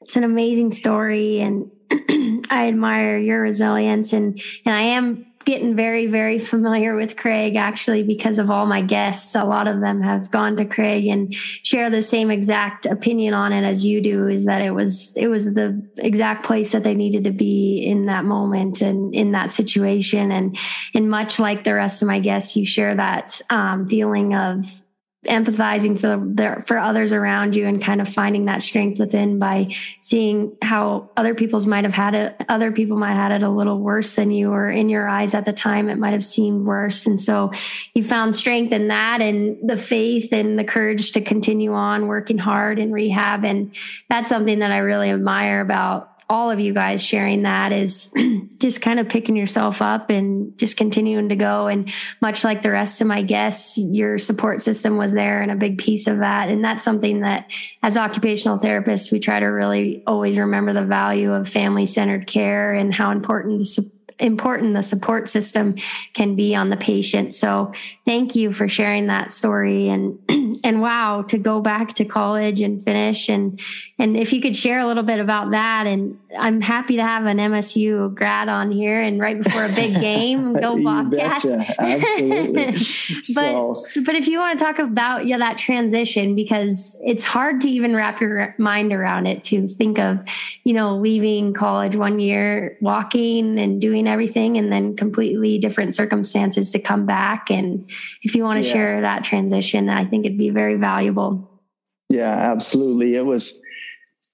It's 0.00 0.16
an 0.16 0.24
amazing 0.24 0.72
story 0.72 1.40
and 1.40 1.70
I 2.50 2.68
admire 2.68 3.18
your 3.18 3.40
resilience 3.40 4.12
and 4.12 4.40
and 4.64 4.74
I 4.74 4.82
am 4.82 5.26
getting 5.46 5.76
very 5.76 6.08
very 6.08 6.40
familiar 6.40 6.96
with 6.96 7.16
Craig 7.16 7.54
actually 7.54 8.02
because 8.02 8.38
of 8.40 8.50
all 8.50 8.66
my 8.66 8.82
guests. 8.82 9.34
A 9.36 9.44
lot 9.44 9.68
of 9.68 9.80
them 9.80 10.02
have 10.02 10.30
gone 10.30 10.56
to 10.56 10.64
Craig 10.64 11.06
and 11.06 11.32
share 11.32 11.88
the 11.88 12.02
same 12.02 12.30
exact 12.30 12.84
opinion 12.84 13.32
on 13.32 13.52
it 13.52 13.62
as 13.62 13.86
you 13.86 14.02
do 14.02 14.26
is 14.26 14.44
that 14.46 14.60
it 14.60 14.72
was 14.72 15.16
it 15.16 15.28
was 15.28 15.54
the 15.54 15.80
exact 15.98 16.44
place 16.44 16.72
that 16.72 16.82
they 16.82 16.94
needed 16.94 17.24
to 17.24 17.30
be 17.30 17.78
in 17.86 18.06
that 18.06 18.24
moment 18.24 18.82
and 18.82 19.14
in 19.14 19.32
that 19.32 19.52
situation. 19.52 20.32
And 20.32 20.58
and 20.92 21.08
much 21.08 21.38
like 21.38 21.62
the 21.62 21.74
rest 21.74 22.02
of 22.02 22.08
my 22.08 22.18
guests 22.18 22.56
you 22.56 22.66
share 22.66 22.96
that 22.96 23.40
um, 23.48 23.86
feeling 23.86 24.34
of 24.34 24.82
empathizing 25.26 25.98
for 25.98 26.16
the, 26.16 26.62
for 26.66 26.78
others 26.78 27.12
around 27.12 27.56
you 27.56 27.66
and 27.66 27.82
kind 27.82 28.00
of 28.00 28.08
finding 28.08 28.46
that 28.46 28.62
strength 28.62 28.98
within 28.98 29.38
by 29.38 29.68
seeing 30.00 30.56
how 30.62 31.10
other 31.16 31.34
people's 31.34 31.66
might 31.66 31.84
have 31.84 31.94
had 31.94 32.14
it 32.14 32.44
other 32.48 32.72
people 32.72 32.96
might 32.96 33.14
have 33.14 33.30
had 33.30 33.42
it 33.42 33.44
a 33.44 33.48
little 33.48 33.78
worse 33.80 34.14
than 34.14 34.30
you 34.30 34.52
or 34.52 34.70
in 34.70 34.88
your 34.88 35.08
eyes 35.08 35.34
at 35.34 35.44
the 35.44 35.52
time 35.52 35.88
it 35.88 35.98
might 35.98 36.12
have 36.12 36.24
seemed 36.24 36.66
worse. 36.66 37.06
And 37.06 37.20
so 37.20 37.52
you 37.94 38.02
found 38.02 38.34
strength 38.34 38.72
in 38.72 38.88
that 38.88 39.20
and 39.20 39.68
the 39.68 39.76
faith 39.76 40.32
and 40.32 40.58
the 40.58 40.64
courage 40.64 41.12
to 41.12 41.20
continue 41.20 41.72
on 41.72 42.06
working 42.06 42.38
hard 42.38 42.78
in 42.78 42.92
rehab. 42.92 43.44
And 43.44 43.74
that's 44.08 44.28
something 44.28 44.60
that 44.60 44.70
I 44.70 44.78
really 44.78 45.10
admire 45.10 45.60
about 45.60 46.15
all 46.28 46.50
of 46.50 46.58
you 46.58 46.74
guys 46.74 47.04
sharing 47.04 47.42
that 47.42 47.72
is 47.72 48.12
just 48.58 48.80
kind 48.82 48.98
of 48.98 49.08
picking 49.08 49.36
yourself 49.36 49.80
up 49.80 50.10
and 50.10 50.58
just 50.58 50.76
continuing 50.76 51.28
to 51.28 51.36
go. 51.36 51.68
And 51.68 51.92
much 52.20 52.42
like 52.42 52.62
the 52.62 52.70
rest 52.70 53.00
of 53.00 53.06
my 53.06 53.22
guests, 53.22 53.78
your 53.78 54.18
support 54.18 54.60
system 54.60 54.96
was 54.96 55.12
there 55.12 55.40
and 55.40 55.52
a 55.52 55.56
big 55.56 55.78
piece 55.78 56.06
of 56.06 56.18
that. 56.18 56.48
And 56.48 56.64
that's 56.64 56.84
something 56.84 57.20
that 57.20 57.52
as 57.82 57.96
occupational 57.96 58.58
therapists, 58.58 59.12
we 59.12 59.20
try 59.20 59.38
to 59.38 59.46
really 59.46 60.02
always 60.06 60.38
remember 60.38 60.72
the 60.72 60.84
value 60.84 61.32
of 61.32 61.48
family 61.48 61.86
centered 61.86 62.26
care 62.26 62.72
and 62.72 62.92
how 62.92 63.12
important 63.12 63.58
the 63.58 63.64
support 63.64 63.95
important 64.18 64.74
the 64.74 64.82
support 64.82 65.28
system 65.28 65.76
can 66.14 66.36
be 66.36 66.54
on 66.54 66.70
the 66.70 66.76
patient. 66.76 67.34
So 67.34 67.72
thank 68.04 68.34
you 68.34 68.50
for 68.50 68.66
sharing 68.66 69.08
that 69.08 69.32
story 69.32 69.88
and 69.88 70.18
and 70.64 70.80
wow 70.80 71.22
to 71.28 71.38
go 71.38 71.60
back 71.60 71.94
to 71.94 72.04
college 72.04 72.60
and 72.60 72.82
finish 72.82 73.28
and 73.28 73.60
and 73.98 74.16
if 74.16 74.32
you 74.32 74.40
could 74.40 74.56
share 74.56 74.78
a 74.80 74.86
little 74.86 75.02
bit 75.02 75.20
about 75.20 75.50
that 75.50 75.86
and 75.86 76.18
I'm 76.38 76.60
happy 76.60 76.96
to 76.96 77.02
have 77.02 77.26
an 77.26 77.38
MSU 77.38 78.14
grad 78.14 78.48
on 78.48 78.70
here 78.70 79.00
and 79.00 79.20
right 79.20 79.42
before 79.42 79.64
a 79.64 79.72
big 79.72 80.00
game 80.00 80.52
go 80.60 80.82
Bobcats. 80.82 81.44
Absolutely. 81.78 82.72
but 82.72 82.78
so. 83.22 83.74
but 84.04 84.14
if 84.14 84.28
you 84.28 84.38
want 84.38 84.58
to 84.58 84.64
talk 84.64 84.78
about 84.78 85.26
yeah 85.26 85.38
that 85.38 85.58
transition 85.58 86.34
because 86.34 86.96
it's 87.02 87.24
hard 87.24 87.60
to 87.62 87.68
even 87.68 87.94
wrap 87.94 88.20
your 88.20 88.54
mind 88.58 88.92
around 88.92 89.26
it 89.26 89.42
to 89.44 89.66
think 89.66 89.98
of 89.98 90.22
you 90.64 90.72
know 90.72 90.96
leaving 90.96 91.52
college 91.52 91.96
one 91.96 92.18
year 92.18 92.78
walking 92.80 93.58
and 93.58 93.80
doing 93.80 94.05
everything 94.08 94.56
and 94.56 94.72
then 94.72 94.96
completely 94.96 95.58
different 95.58 95.94
circumstances 95.94 96.70
to 96.72 96.78
come 96.78 97.06
back. 97.06 97.50
And 97.50 97.88
if 98.22 98.34
you 98.34 98.44
want 98.44 98.62
to 98.62 98.66
yeah. 98.66 98.72
share 98.72 99.00
that 99.02 99.24
transition, 99.24 99.88
I 99.88 100.04
think 100.04 100.26
it'd 100.26 100.38
be 100.38 100.50
very 100.50 100.76
valuable. 100.76 101.62
Yeah, 102.08 102.32
absolutely. 102.32 103.16
It 103.16 103.24
was, 103.24 103.58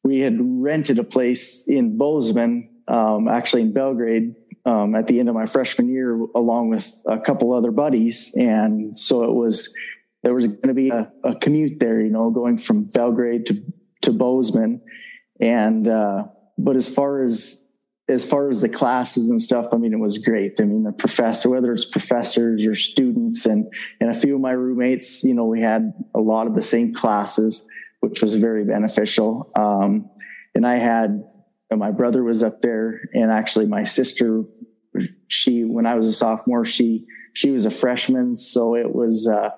we 0.04 0.20
had 0.20 0.38
rented 0.40 0.98
a 0.98 1.04
place 1.04 1.66
in 1.66 1.96
Bozeman, 1.96 2.68
um, 2.88 3.28
actually 3.28 3.62
in 3.62 3.72
Belgrade, 3.72 4.34
um, 4.64 4.94
at 4.94 5.06
the 5.06 5.18
end 5.18 5.28
of 5.28 5.34
my 5.34 5.46
freshman 5.46 5.88
year, 5.88 6.20
along 6.34 6.70
with 6.70 6.92
a 7.06 7.18
couple 7.18 7.52
other 7.52 7.70
buddies. 7.70 8.32
And 8.36 8.98
so 8.98 9.24
it 9.24 9.34
was, 9.34 9.74
there 10.22 10.34
was 10.34 10.46
going 10.46 10.68
to 10.68 10.74
be 10.74 10.90
a, 10.90 11.12
a, 11.24 11.34
commute 11.34 11.80
there, 11.80 12.00
you 12.00 12.10
know, 12.10 12.30
going 12.30 12.58
from 12.58 12.84
Belgrade 12.84 13.46
to, 13.46 13.62
to 14.02 14.12
Bozeman. 14.12 14.80
And, 15.40 15.88
uh, 15.88 16.24
but 16.58 16.76
as 16.76 16.88
far 16.88 17.24
as, 17.24 17.66
as 18.08 18.26
far 18.26 18.48
as 18.48 18.60
the 18.60 18.68
classes 18.68 19.30
and 19.30 19.40
stuff, 19.40 19.68
I 19.72 19.76
mean, 19.76 19.92
it 19.92 19.98
was 19.98 20.18
great. 20.18 20.60
I 20.60 20.64
mean, 20.64 20.82
the 20.82 20.92
professor, 20.92 21.48
whether 21.48 21.72
it's 21.72 21.84
professors 21.84 22.64
or 22.64 22.74
students 22.74 23.46
and, 23.46 23.72
and 24.00 24.10
a 24.10 24.14
few 24.14 24.34
of 24.34 24.40
my 24.40 24.52
roommates, 24.52 25.22
you 25.24 25.34
know, 25.34 25.44
we 25.44 25.62
had 25.62 25.92
a 26.14 26.20
lot 26.20 26.46
of 26.46 26.54
the 26.54 26.62
same 26.62 26.92
classes, 26.92 27.64
which 28.00 28.20
was 28.20 28.34
very 28.34 28.64
beneficial. 28.64 29.50
Um, 29.56 30.10
and 30.54 30.66
I 30.66 30.76
had 30.76 31.24
my 31.76 31.90
brother 31.90 32.22
was 32.22 32.42
up 32.42 32.62
there 32.62 33.00
and 33.14 33.30
actually 33.30 33.66
my 33.66 33.84
sister 33.84 34.44
she 35.28 35.64
when 35.64 35.86
i 35.86 35.94
was 35.94 36.06
a 36.06 36.12
sophomore 36.12 36.64
she 36.64 37.06
she 37.32 37.50
was 37.50 37.64
a 37.64 37.70
freshman 37.70 38.36
so 38.36 38.74
it 38.74 38.94
was 38.94 39.26
uh 39.26 39.50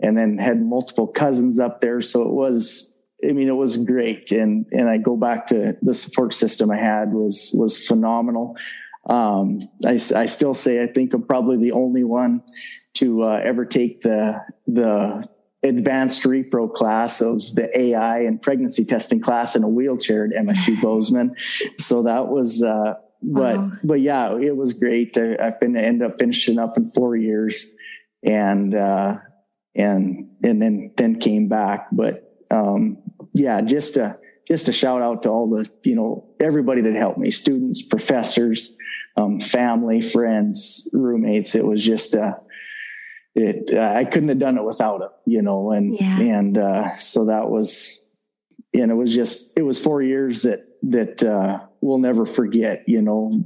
and 0.00 0.16
then 0.16 0.38
had 0.38 0.60
multiple 0.60 1.06
cousins 1.06 1.58
up 1.58 1.80
there 1.80 2.00
so 2.00 2.22
it 2.22 2.32
was 2.32 2.91
i 3.28 3.32
mean 3.32 3.48
it 3.48 3.56
was 3.56 3.76
great 3.76 4.32
and 4.32 4.66
and 4.72 4.88
i 4.88 4.96
go 4.96 5.16
back 5.16 5.46
to 5.46 5.76
the 5.82 5.94
support 5.94 6.32
system 6.34 6.70
i 6.70 6.76
had 6.76 7.12
was 7.12 7.52
was 7.54 7.86
phenomenal 7.86 8.56
um 9.08 9.68
i, 9.84 9.92
I 9.92 10.26
still 10.26 10.54
say 10.54 10.82
i 10.82 10.86
think 10.86 11.14
i'm 11.14 11.22
probably 11.22 11.58
the 11.58 11.72
only 11.72 12.04
one 12.04 12.42
to 12.94 13.22
uh, 13.22 13.40
ever 13.42 13.64
take 13.64 14.02
the 14.02 14.40
the 14.66 15.26
advanced 15.62 16.22
repro 16.24 16.72
class 16.72 17.20
of 17.20 17.42
the 17.54 17.70
AI 17.78 18.20
and 18.20 18.40
pregnancy 18.42 18.84
testing 18.84 19.20
class 19.20 19.54
in 19.54 19.62
a 19.62 19.68
wheelchair 19.68 20.24
at 20.24 20.32
MSU 20.32 20.80
Bozeman. 20.82 21.36
So 21.78 22.02
that 22.02 22.28
was, 22.28 22.62
uh, 22.62 22.94
but, 23.22 23.58
wow. 23.58 23.72
but 23.84 24.00
yeah, 24.00 24.36
it 24.36 24.56
was 24.56 24.74
great. 24.74 25.16
I, 25.16 25.36
I 25.36 25.50
fin- 25.52 25.76
ended 25.76 26.10
up 26.10 26.18
finishing 26.18 26.58
up 26.58 26.76
in 26.76 26.86
four 26.86 27.14
years 27.14 27.72
and, 28.24 28.74
uh, 28.74 29.18
and, 29.74 30.30
and 30.42 30.60
then, 30.60 30.92
then 30.96 31.20
came 31.20 31.48
back. 31.48 31.86
But, 31.92 32.28
um, 32.50 32.98
yeah, 33.32 33.60
just 33.60 33.96
a, 33.96 34.18
just 34.46 34.68
a 34.68 34.72
shout 34.72 35.02
out 35.02 35.22
to 35.22 35.28
all 35.28 35.48
the, 35.48 35.68
you 35.84 35.94
know, 35.94 36.28
everybody 36.40 36.80
that 36.82 36.94
helped 36.94 37.18
me, 37.18 37.30
students, 37.30 37.82
professors, 37.82 38.76
um, 39.16 39.40
family, 39.40 40.00
friends, 40.00 40.88
roommates. 40.92 41.54
It 41.54 41.64
was 41.64 41.84
just, 41.84 42.14
a 42.14 42.38
it 43.34 43.72
uh, 43.76 43.92
I 43.94 44.04
couldn't 44.04 44.28
have 44.28 44.38
done 44.38 44.58
it 44.58 44.64
without 44.64 45.00
him, 45.00 45.08
you 45.26 45.42
know, 45.42 45.72
and 45.72 45.96
yeah. 45.98 46.20
and 46.20 46.58
uh, 46.58 46.94
so 46.96 47.26
that 47.26 47.48
was, 47.48 47.98
and 48.74 48.90
it 48.90 48.94
was 48.94 49.14
just 49.14 49.52
it 49.56 49.62
was 49.62 49.82
four 49.82 50.02
years 50.02 50.42
that 50.42 50.66
that 50.82 51.22
uh, 51.22 51.60
we'll 51.80 51.98
never 51.98 52.26
forget, 52.26 52.84
you 52.86 53.00
know, 53.00 53.42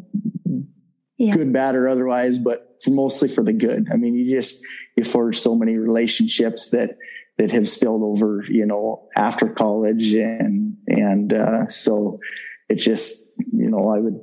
yeah. 1.19 1.33
good, 1.33 1.53
bad, 1.53 1.77
or 1.77 1.89
otherwise, 1.89 2.39
but 2.39 2.79
for 2.83 2.91
mostly 2.91 3.29
for 3.29 3.45
the 3.45 3.53
good. 3.53 3.87
I 3.93 3.97
mean, 3.97 4.17
you 4.17 4.29
just 4.29 4.67
you 4.97 5.05
forge 5.05 5.39
so 5.39 5.55
many 5.55 5.77
relationships 5.77 6.71
that 6.71 6.99
that 7.39 7.51
have 7.51 7.69
spilled 7.69 8.03
over, 8.03 8.45
you 8.49 8.67
know, 8.67 9.09
after 9.17 9.49
college, 9.49 10.15
and 10.15 10.77
and 10.89 11.33
uh, 11.33 11.67
so 11.69 12.19
it's 12.69 12.85
just 12.85 13.29
you 13.53 13.71
know 13.71 13.91
I 13.91 13.99
would 13.99 14.21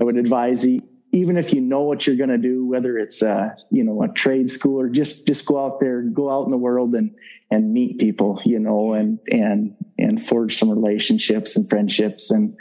I 0.00 0.04
would 0.04 0.16
advise 0.16 0.66
you 0.66 0.82
even 1.12 1.36
if 1.36 1.52
you 1.52 1.60
know 1.60 1.82
what 1.82 2.06
you're 2.06 2.16
going 2.16 2.30
to 2.30 2.38
do, 2.38 2.66
whether 2.66 2.96
it's 2.96 3.22
a, 3.22 3.56
you 3.70 3.82
know, 3.82 4.02
a 4.02 4.08
trade 4.08 4.50
school 4.50 4.80
or 4.80 4.88
just, 4.88 5.26
just 5.26 5.46
go 5.46 5.64
out 5.64 5.80
there, 5.80 6.02
go 6.02 6.30
out 6.30 6.44
in 6.44 6.50
the 6.50 6.58
world 6.58 6.94
and, 6.94 7.14
and 7.50 7.72
meet 7.72 7.98
people, 7.98 8.40
you 8.44 8.60
know, 8.60 8.92
and, 8.92 9.18
and, 9.30 9.74
and 9.98 10.22
forge 10.22 10.56
some 10.56 10.70
relationships 10.70 11.56
and 11.56 11.68
friendships. 11.68 12.30
And, 12.30 12.56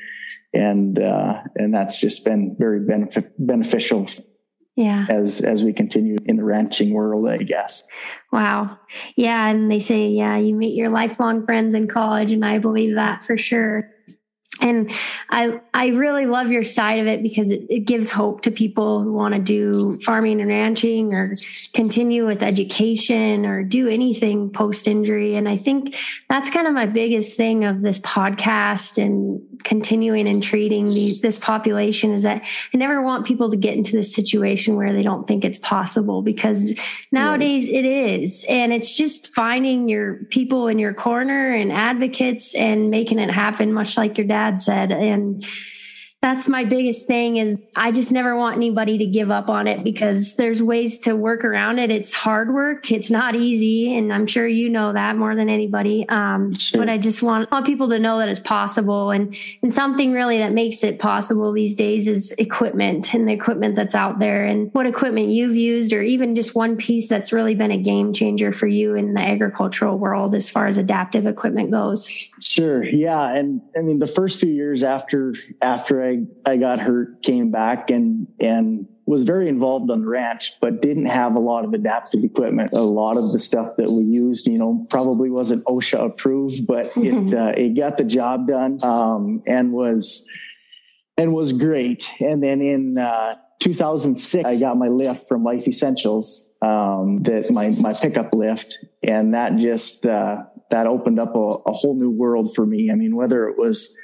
and, 0.52 0.98
uh, 0.98 1.42
and 1.56 1.74
that's 1.74 2.02
just 2.02 2.26
been 2.26 2.56
very 2.58 2.80
beneficial. 3.38 4.08
Yeah. 4.80 5.08
As, 5.10 5.42
as 5.42 5.62
we 5.62 5.74
continue 5.74 6.16
in 6.26 6.38
the 6.38 6.44
ranching 6.46 6.94
world, 6.94 7.28
I 7.28 7.40
guess. 7.40 7.84
Wow. 8.32 8.80
Yeah. 9.18 9.50
And 9.50 9.70
they 9.70 9.80
say, 9.80 10.08
yeah, 10.08 10.38
you 10.38 10.56
meet 10.56 10.74
your 10.74 10.88
lifelong 10.88 11.46
friends 11.46 11.76
in 11.76 11.86
college. 11.86 12.32
And 12.32 12.46
I 12.46 12.60
believe 12.60 12.96
that 12.96 13.26
for 13.26 13.36
sure 13.36 13.92
and 14.62 14.92
I 15.30 15.60
I 15.74 15.88
really 15.88 16.26
love 16.26 16.52
your 16.52 16.64
side 16.64 17.00
of 17.00 17.08
it 17.08 17.24
because 17.24 17.52
it, 17.52 17.66
it 17.70 17.80
gives 17.82 18.10
hope 18.10 18.42
to 18.42 18.52
people 18.52 19.02
who 19.02 19.14
want 19.14 19.34
to 19.34 19.40
do 19.40 19.98
farming 20.00 20.42
and 20.42 20.50
ranching 20.50 21.14
or 21.14 21.38
continue 21.74 22.26
with 22.26 22.44
education 22.44 23.46
or 23.46 23.64
do 23.64 23.88
anything 23.88 24.50
post 24.50 24.88
injury. 24.88 25.36
And 25.36 25.48
I 25.48 25.58
think 25.58 25.96
that's 26.30 26.50
kind 26.50 26.68
of 26.68 26.74
my 26.74 26.86
biggest 26.86 27.38
thing 27.38 27.66
of 27.66 27.82
this 27.82 28.00
podcast 28.00 29.02
and 29.02 29.42
continuing 29.64 30.28
and 30.28 30.42
treating 30.42 30.86
these, 30.86 31.22
this 31.22 31.38
population 31.38 32.14
is 32.14 32.24
that 32.24 32.44
I 32.74 32.78
never 32.78 33.02
want 33.02 33.26
people 33.26 33.50
to 33.52 33.58
get 33.58 33.76
into 33.76 33.92
this 33.92 34.14
situation 34.14 34.76
where 34.76 34.94
they 34.94 35.02
don't 35.02 35.28
think 35.28 35.44
it's 35.44 35.58
possible 35.58 36.22
because 36.22 36.80
nowadays 37.12 37.68
it 37.68 37.86
is. 37.86 38.46
And 38.50 38.72
it's 38.72 38.96
just 38.96 39.34
finding 39.34 39.90
your 39.90 40.16
people 40.26 40.68
in 40.68 40.80
your 40.80 40.94
corner 40.94 41.54
and 41.54 41.72
advocates 41.72 42.56
and 42.56 42.90
making 42.90 43.20
it 43.20 43.30
happen, 43.30 43.74
much 43.74 43.98
like 43.98 44.18
your 44.18 44.28
dad 44.28 44.49
said. 44.58 44.92
And 44.92 45.46
that's 46.22 46.50
my 46.50 46.66
biggest 46.66 47.08
thing 47.08 47.38
is 47.38 47.58
I 47.78 47.94
just 47.94 48.12
never 48.12 48.36
want 48.36 48.58
anybody 48.58 48.98
to 48.98 49.06
give 49.06 49.32
up 49.32 49.50
on 49.50 49.68
it 49.68 49.86
because 49.86 50.36
there's 50.36 50.62
ways 50.62 51.00
to 51.00 51.16
work 51.16 51.46
around 51.46 51.80
it. 51.80 51.92
It's 51.92 52.12
hard 52.12 52.54
work. 52.54 52.92
It's 52.92 53.10
not 53.10 53.38
easy. 53.38 53.96
And 53.98 54.12
I'm 54.12 54.28
sure 54.28 54.46
you 54.46 54.68
know 54.68 54.92
that 54.92 55.16
more 55.16 55.34
than 55.34 55.48
anybody. 55.48 56.08
Um, 56.10 56.54
sure. 56.56 56.82
but 56.82 56.90
I 56.90 56.98
just 56.98 57.24
want, 57.24 57.50
want 57.50 57.66
people 57.66 57.88
to 57.90 58.00
know 58.00 58.20
that 58.20 58.28
it's 58.28 58.42
possible. 58.42 59.12
And, 59.12 59.34
and 59.62 59.74
something 59.74 60.12
really 60.12 60.40
that 60.40 60.52
makes 60.52 60.84
it 60.84 61.00
possible 61.00 61.54
these 61.54 61.74
days 61.74 62.06
is 62.06 62.34
equipment 62.34 63.14
and 63.14 63.26
the 63.26 63.32
equipment 63.32 63.76
that's 63.76 63.96
out 63.96 64.20
there 64.20 64.44
and 64.44 64.74
what 64.74 64.86
equipment 64.86 65.30
you've 65.30 65.56
used 65.56 65.94
or 65.94 66.02
even 66.02 66.36
just 66.36 66.54
one 66.54 66.76
piece 66.76 67.08
that's 67.08 67.32
really 67.32 67.56
been 67.56 67.72
a 67.72 67.82
game 67.82 68.12
changer 68.12 68.52
for 68.52 68.68
you 68.68 68.94
in 68.94 69.14
the 69.14 69.24
agricultural 69.24 69.98
world 69.98 70.36
as 70.36 70.50
far 70.50 70.68
as 70.68 70.78
adaptive 70.78 71.26
equipment 71.26 71.72
goes. 71.72 72.10
Sure. 72.42 72.84
Yeah. 72.84 73.34
And 73.34 73.62
I 73.78 73.80
mean, 73.80 74.00
the 74.00 74.08
first 74.08 74.42
few 74.42 74.52
years 74.52 74.84
after, 74.84 75.34
after 75.62 76.04
I 76.09 76.09
I, 76.10 76.52
I 76.52 76.58
got 76.58 76.80
hurt, 76.80 77.24
came 77.24 77.52
back 77.52 77.92
and, 77.92 78.28
and 78.40 78.88
was 79.06 79.24
very 79.24 79.50
involved 79.50 79.90
on 79.90 80.02
the 80.02 80.08
ranch, 80.08 80.60
but 80.62 80.82
didn't 80.82 81.08
have 81.08 81.36
a 81.36 81.40
lot 81.40 81.66
of 81.66 81.74
adaptive 81.74 82.24
equipment. 82.24 82.74
A 82.74 82.82
lot 82.82 83.18
of 83.18 83.32
the 83.32 83.40
stuff 83.40 83.76
that 83.78 83.90
we 83.90 84.04
used, 84.04 84.46
you 84.48 84.60
know, 84.60 84.86
probably 84.90 85.32
wasn't 85.32 85.66
OSHA 85.66 86.06
approved, 86.06 86.68
but 86.68 86.92
it, 86.96 87.34
uh, 87.34 87.54
it 87.58 87.70
got 87.70 87.98
the 87.98 88.04
job 88.04 88.48
done, 88.48 88.78
um, 88.84 89.42
and 89.48 89.74
was, 89.74 90.28
and 91.18 91.34
was 91.34 91.54
great. 91.54 92.14
And 92.20 92.44
then 92.44 92.62
in, 92.62 92.98
uh, 92.98 93.36
2006, 93.62 94.48
I 94.48 94.60
got 94.60 94.78
my 94.78 94.88
lift 94.88 95.28
from 95.28 95.44
Life 95.44 95.68
Essentials, 95.68 96.48
um, 96.62 97.24
that 97.24 97.52
my, 97.52 97.70
my 97.82 97.94
pickup 97.94 98.34
lift. 98.34 98.78
And 99.04 99.34
that 99.34 99.58
just, 99.58 100.06
uh, 100.06 100.44
that 100.70 100.88
opened 100.88 101.20
up 101.20 101.36
a, 101.36 101.40
a 101.66 101.74
whole 101.74 101.96
new 101.96 102.12
world 102.12 102.54
for 102.56 102.66
me. 102.66 102.92
I 102.92 102.96
mean, 102.96 103.16
whether 103.16 103.48
it 103.48 103.58
was 103.58 103.96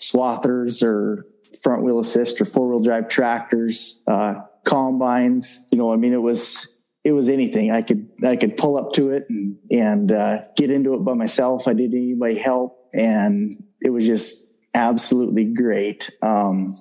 swathers 0.00 0.82
or 0.82 1.26
front 1.62 1.82
wheel 1.82 1.98
assist 1.98 2.40
or 2.40 2.44
four 2.44 2.68
wheel 2.68 2.80
drive 2.80 3.08
tractors, 3.08 4.02
uh, 4.06 4.34
combines. 4.64 5.66
You 5.70 5.78
know, 5.78 5.92
I 5.92 5.96
mean, 5.96 6.12
it 6.12 6.22
was 6.22 6.72
it 7.04 7.12
was 7.12 7.28
anything. 7.28 7.70
I 7.70 7.82
could 7.82 8.08
I 8.24 8.36
could 8.36 8.56
pull 8.56 8.76
up 8.76 8.92
to 8.94 9.10
it 9.10 9.26
and 9.28 9.56
and 9.70 10.12
uh, 10.12 10.38
get 10.56 10.70
into 10.70 10.94
it 10.94 11.04
by 11.04 11.14
myself. 11.14 11.68
I 11.68 11.74
didn't 11.74 11.92
need 11.92 12.12
anybody 12.12 12.36
help, 12.36 12.88
and 12.92 13.62
it 13.82 13.90
was 13.90 14.06
just 14.06 14.46
absolutely 14.74 15.44
great. 15.44 16.10
Um, 16.22 16.74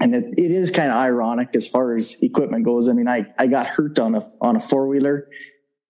and 0.00 0.14
it, 0.14 0.24
it 0.38 0.50
is 0.52 0.70
kind 0.70 0.90
of 0.90 0.96
ironic 0.96 1.50
as 1.54 1.66
far 1.66 1.96
as 1.96 2.16
equipment 2.22 2.64
goes. 2.64 2.88
I 2.88 2.92
mean, 2.92 3.08
I 3.08 3.26
I 3.38 3.48
got 3.48 3.66
hurt 3.66 3.98
on 3.98 4.14
a 4.14 4.22
on 4.40 4.56
a 4.56 4.60
four 4.60 4.86
wheeler 4.86 5.28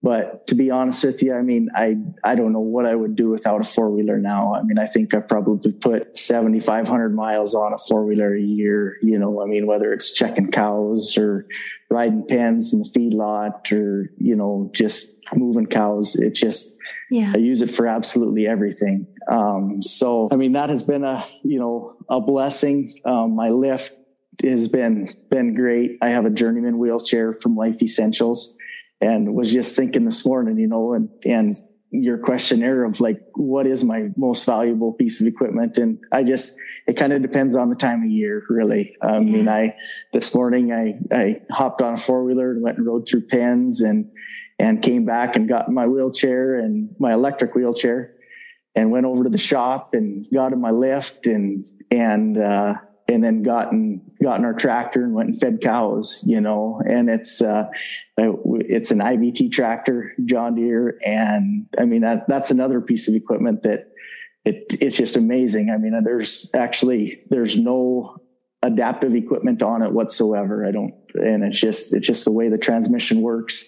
but 0.01 0.47
to 0.47 0.55
be 0.55 0.71
honest 0.71 1.03
with 1.03 1.21
you, 1.21 1.33
I 1.33 1.41
mean, 1.41 1.69
I, 1.75 1.97
I 2.23 2.35
don't 2.35 2.53
know 2.53 2.61
what 2.61 2.85
I 2.85 2.95
would 2.95 3.17
do 3.17 3.29
without 3.29 3.59
a 3.59 3.65
four 3.65 3.89
wheeler 3.89 4.17
now. 4.17 4.55
I 4.55 4.63
mean, 4.63 4.79
I 4.79 4.87
think 4.87 5.13
I 5.13 5.19
probably 5.19 5.73
put 5.73 6.17
7,500 6.17 7.13
miles 7.13 7.53
on 7.53 7.73
a 7.73 7.77
four 7.77 8.05
wheeler 8.05 8.33
a 8.33 8.41
year, 8.41 8.97
you 9.01 9.19
know, 9.19 9.41
I 9.41 9.45
mean, 9.45 9.67
whether 9.67 9.91
it's 9.91 10.13
checking 10.13 10.51
cows 10.51 11.17
or 11.17 11.45
riding 11.89 12.25
pens 12.25 12.71
in 12.71 12.79
the 12.79 12.89
feedlot 12.89 13.71
or, 13.73 14.09
you 14.17 14.37
know, 14.37 14.69
just 14.73 15.15
moving 15.35 15.65
cows. 15.65 16.15
It 16.15 16.33
just, 16.33 16.75
yeah. 17.11 17.33
I 17.35 17.37
use 17.39 17.61
it 17.61 17.69
for 17.69 17.85
absolutely 17.85 18.47
everything. 18.47 19.05
Um, 19.29 19.81
so, 19.81 20.29
I 20.31 20.37
mean, 20.37 20.53
that 20.53 20.69
has 20.69 20.83
been 20.83 21.03
a, 21.03 21.25
you 21.43 21.59
know, 21.59 21.97
a 22.09 22.21
blessing. 22.21 23.01
Um, 23.03 23.35
my 23.35 23.49
lift 23.49 23.93
has 24.41 24.69
been, 24.69 25.13
been 25.29 25.55
great. 25.55 25.97
I 26.01 26.11
have 26.11 26.25
a 26.25 26.29
journeyman 26.29 26.77
wheelchair 26.77 27.33
from 27.33 27.57
Life 27.57 27.81
Essentials 27.81 28.55
and 29.01 29.33
was 29.33 29.51
just 29.51 29.75
thinking 29.75 30.05
this 30.05 30.25
morning, 30.25 30.57
you 30.57 30.67
know, 30.67 30.93
and, 30.93 31.09
and 31.25 31.57
your 31.91 32.17
questionnaire 32.17 32.83
of 32.83 33.01
like, 33.01 33.19
what 33.33 33.65
is 33.65 33.83
my 33.83 34.09
most 34.15 34.45
valuable 34.45 34.93
piece 34.93 35.21
of 35.21 35.27
equipment? 35.27 35.77
And 35.77 35.99
I 36.11 36.23
just, 36.23 36.57
it 36.85 36.97
kind 36.97 37.13
of 37.13 37.21
depends 37.21 37.55
on 37.55 37.69
the 37.69 37.75
time 37.75 38.03
of 38.03 38.09
year, 38.09 38.43
really. 38.49 38.95
I 39.01 39.19
mean, 39.19 39.47
I, 39.49 39.75
this 40.13 40.35
morning 40.35 40.71
I, 40.71 40.99
I 41.11 41.41
hopped 41.49 41.81
on 41.81 41.93
a 41.93 41.97
four 41.97 42.23
wheeler 42.23 42.51
and 42.51 42.61
went 42.61 42.77
and 42.77 42.85
rode 42.85 43.07
through 43.07 43.27
pens 43.27 43.81
and, 43.81 44.11
and 44.59 44.81
came 44.81 45.05
back 45.05 45.35
and 45.35 45.47
got 45.47 45.71
my 45.71 45.87
wheelchair 45.87 46.59
and 46.59 46.93
my 46.99 47.13
electric 47.13 47.55
wheelchair 47.55 48.15
and 48.75 48.91
went 48.91 49.05
over 49.05 49.23
to 49.23 49.29
the 49.29 49.37
shop 49.37 49.93
and 49.93 50.27
got 50.31 50.53
in 50.53 50.61
my 50.61 50.71
lift 50.71 51.25
and, 51.25 51.67
and, 51.89 52.37
uh, 52.37 52.75
and 53.09 53.23
then 53.23 53.41
gotten 53.41 54.01
gotten 54.21 54.45
our 54.45 54.53
tractor 54.53 55.03
and 55.03 55.13
went 55.13 55.29
and 55.29 55.39
fed 55.41 55.61
cows, 55.61 56.23
you 56.25 56.39
know. 56.39 56.81
And 56.87 57.09
it's 57.09 57.41
uh, 57.41 57.69
it's 58.17 58.91
an 58.91 58.99
IVT 58.99 59.51
tractor, 59.51 60.13
John 60.25 60.55
Deere, 60.55 60.99
and 61.03 61.65
I 61.77 61.85
mean 61.85 62.01
that 62.01 62.27
that's 62.27 62.51
another 62.51 62.81
piece 62.81 63.07
of 63.07 63.15
equipment 63.15 63.63
that 63.63 63.91
it 64.45 64.77
it's 64.79 64.95
just 64.95 65.17
amazing. 65.17 65.71
I 65.71 65.77
mean, 65.77 65.97
there's 66.03 66.51
actually 66.53 67.23
there's 67.29 67.57
no 67.57 68.17
adaptive 68.61 69.15
equipment 69.15 69.63
on 69.63 69.81
it 69.81 69.91
whatsoever. 69.91 70.65
I 70.65 70.71
don't, 70.71 70.93
and 71.15 71.43
it's 71.43 71.59
just 71.59 71.93
it's 71.93 72.07
just 72.07 72.25
the 72.25 72.31
way 72.31 72.47
the 72.47 72.57
transmission 72.59 73.21
works 73.21 73.67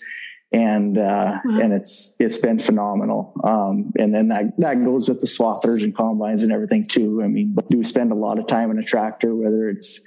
and 0.52 0.98
uh, 0.98 1.40
wow. 1.46 1.60
and 1.60 1.74
it's 1.74 2.16
it's 2.20 2.38
been 2.38 2.60
phenomenal. 2.60 3.34
Um, 3.44 3.94
and 3.98 4.14
then 4.14 4.28
that 4.30 4.58
that 4.58 4.84
goes 4.84 5.08
with 5.08 5.22
the 5.22 5.28
swathers 5.28 5.84
and 5.84 5.96
combines 5.96 6.44
and 6.44 6.52
everything 6.52 6.88
too. 6.88 7.22
I 7.24 7.28
mean, 7.28 7.54
but 7.56 7.70
do 7.70 7.84
spend 7.84 8.12
a 8.12 8.16
lot 8.16 8.38
of 8.38 8.48
time 8.48 8.70
in 8.72 8.78
a 8.78 8.84
tractor, 8.84 9.34
whether 9.34 9.70
it's 9.70 10.04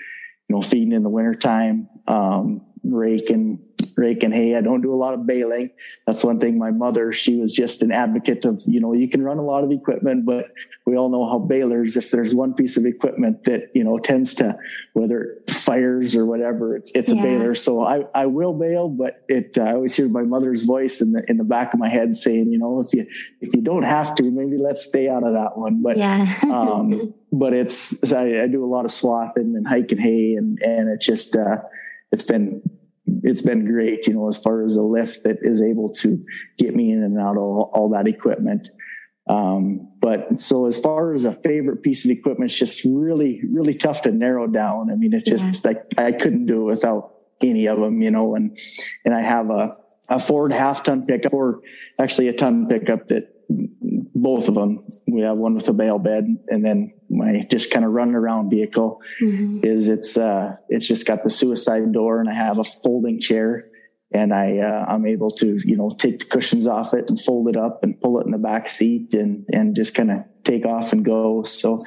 you 0.49 0.57
know 0.57 0.63
feeding 0.63 0.93
in 0.93 1.03
the 1.03 1.11
wintertime, 1.11 1.89
um, 2.07 2.67
raking 2.85 3.61
raking 3.97 4.33
hay. 4.33 4.55
I 4.57 4.61
don't 4.61 4.81
do 4.81 4.93
a 4.93 4.97
lot 4.97 5.15
of 5.15 5.27
baling. 5.27 5.71
That's 6.07 6.25
one 6.25 6.41
thing. 6.41 6.59
My 6.59 6.71
mother, 6.71 7.13
she 7.13 7.37
was 7.37 7.53
just 7.53 7.83
an 7.83 7.93
advocate 7.93 8.45
of, 8.45 8.63
you 8.67 8.81
know, 8.81 8.93
you 8.93 9.09
can 9.09 9.23
run 9.23 9.39
a 9.39 9.43
lot 9.45 9.65
of 9.65 9.71
equipment, 9.71 10.27
but 10.27 10.51
we 10.87 10.97
all 10.97 11.09
know 11.09 11.27
how 11.27 11.39
balers, 11.39 11.97
if 11.97 12.11
there's 12.11 12.35
one 12.35 12.53
piece 12.55 12.77
of 12.77 12.85
equipment 12.85 13.45
that, 13.45 13.71
you 13.75 13.83
know, 13.83 13.99
tends 13.99 14.35
to, 14.35 14.59
whether 14.93 15.41
it 15.47 15.51
fires 15.51 16.15
or 16.15 16.27
whatever, 16.27 16.77
it's, 16.77 16.93
it's 16.95 17.11
yeah. 17.11 17.21
a 17.21 17.23
baler. 17.23 17.55
So 17.55 17.81
I, 17.81 18.05
I 18.15 18.27
will 18.27 18.53
bale, 18.53 18.89
but 18.89 19.25
it, 19.29 19.57
uh, 19.57 19.63
I 19.63 19.73
always 19.75 19.97
hear 19.97 20.09
my 20.09 20.23
mother's 20.23 20.65
voice 20.65 21.01
in 21.01 21.13
the, 21.13 21.25
in 21.29 21.39
the 21.39 21.45
back 21.45 21.73
of 21.73 21.81
my 21.81 21.89
head 21.89 22.15
saying, 22.15 22.53
you 22.53 22.59
know, 22.59 22.81
if 22.81 22.93
you, 22.93 23.07
if 23.41 23.55
you 23.55 23.63
don't 23.63 23.85
have 23.85 24.15
to, 24.17 24.25
maybe 24.25 24.59
let's 24.59 24.85
stay 24.85 25.09
out 25.09 25.27
of 25.27 25.33
that 25.33 25.57
one. 25.57 25.83
But, 25.83 25.97
yeah. 25.97 26.35
um, 26.43 27.15
but 27.33 27.55
it's, 27.55 28.13
I, 28.13 28.43
I, 28.43 28.47
do 28.47 28.63
a 28.65 28.69
lot 28.69 28.85
of 28.85 28.93
swathing 28.93 29.57
and 29.57 29.67
hiking 29.67 29.99
hay 29.99 30.35
and, 30.35 30.63
and 30.63 30.91
it 30.91 31.01
just, 31.01 31.35
uh, 31.35 31.63
it's 32.13 32.25
been 32.25 32.63
it's 33.23 33.43
been 33.43 33.65
great, 33.65 34.07
you 34.07 34.15
know, 34.15 34.29
as 34.29 34.39
far 34.39 34.65
as 34.65 34.77
a 34.77 34.83
lift 34.83 35.25
that 35.25 35.39
is 35.43 35.63
able 35.63 35.91
to 35.95 36.25
get 36.59 36.75
me 36.75 36.93
in 36.93 37.03
and 37.03 37.19
out 37.19 37.37
of 37.37 37.43
all, 37.43 37.71
all 37.75 37.89
that 37.91 38.09
equipment. 38.09 38.69
Um, 39.29 39.91
but 40.01 40.39
so 40.39 40.67
as 40.67 40.79
far 40.79 41.15
as 41.15 41.25
a 41.25 41.33
favorite 41.33 41.83
piece 41.83 42.05
of 42.05 42.11
equipment, 42.11 42.51
it's 42.51 42.59
just 42.59 42.85
really, 42.85 43.41
really 43.51 43.75
tough 43.75 44.03
to 44.03 44.13
narrow 44.13 44.47
down. 44.47 44.91
I 44.91 44.97
mean, 44.97 45.15
it's 45.15 45.29
just 45.29 45.65
like 45.65 45.83
I 45.97 46.13
couldn't 46.13 46.47
do 46.47 46.63
it 46.63 46.73
without 46.73 47.15
any 47.41 47.67
of 47.67 47.79
them, 47.79 48.03
you 48.03 48.11
know, 48.11 48.35
and, 48.35 48.59
and 49.05 49.15
I 49.15 49.23
have 49.23 49.51
a, 49.51 49.77
a 50.09 50.19
Ford 50.19 50.53
half 50.53 50.83
ton 50.83 51.07
pickup 51.07 51.33
or 51.33 51.63
actually 51.99 52.29
a 52.29 52.35
ton 52.35 52.67
pickup 52.69 53.09
that 53.09 53.31
both 54.15 54.49
of 54.49 54.55
them. 54.55 54.85
We 55.07 55.23
have 55.23 55.37
one 55.37 55.55
with 55.55 55.69
a 55.69 55.73
bale 55.73 55.99
bed 55.99 56.27
and 56.49 56.65
then 56.65 56.93
my 57.15 57.47
just 57.51 57.71
kind 57.71 57.85
of 57.85 57.93
running 57.93 58.15
around 58.15 58.51
vehicle 58.51 59.01
mm-hmm. 59.23 59.61
is 59.63 59.89
it's, 59.89 60.17
uh, 60.17 60.57
it's 60.69 60.87
just 60.87 61.07
got 61.07 61.25
the 61.25 61.31
suicide 61.31 61.93
door 61.93 62.21
and 62.21 62.29
I 62.29 62.35
have 62.35 62.59
a 62.59 62.65
folding 62.65 63.21
chair 63.21 63.69
and 64.13 64.33
I, 64.33 64.59
uh, 64.59 64.85
I'm 64.89 65.07
able 65.07 65.31
to, 65.33 65.61
you 65.65 65.77
know, 65.77 65.91
take 65.99 66.21
the 66.21 66.25
cushions 66.27 66.67
off 66.67 66.95
it 66.95 67.09
and 67.09 67.21
fold 67.21 67.49
it 67.49 67.57
up 67.57 67.83
and 67.83 68.01
pull 68.01 68.21
it 68.21 68.27
in 68.27 68.33
the 68.33 68.39
back 68.39 68.69
seat 68.69 69.15
and, 69.15 69.45
and 69.53 69.75
just 69.75 69.95
kind 69.95 70.11
of 70.11 70.25
take 70.45 70.67
off 70.67 70.93
and 70.93 71.05
go. 71.05 71.43
So, 71.43 71.79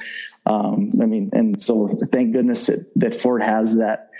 um, 0.46 0.90
I 1.00 1.06
mean, 1.06 1.30
and 1.32 1.60
so 1.60 1.88
thank 2.12 2.34
goodness 2.34 2.66
that, 2.66 2.90
that 2.96 3.14
Ford 3.14 3.42
has 3.42 3.76
that, 3.76 4.10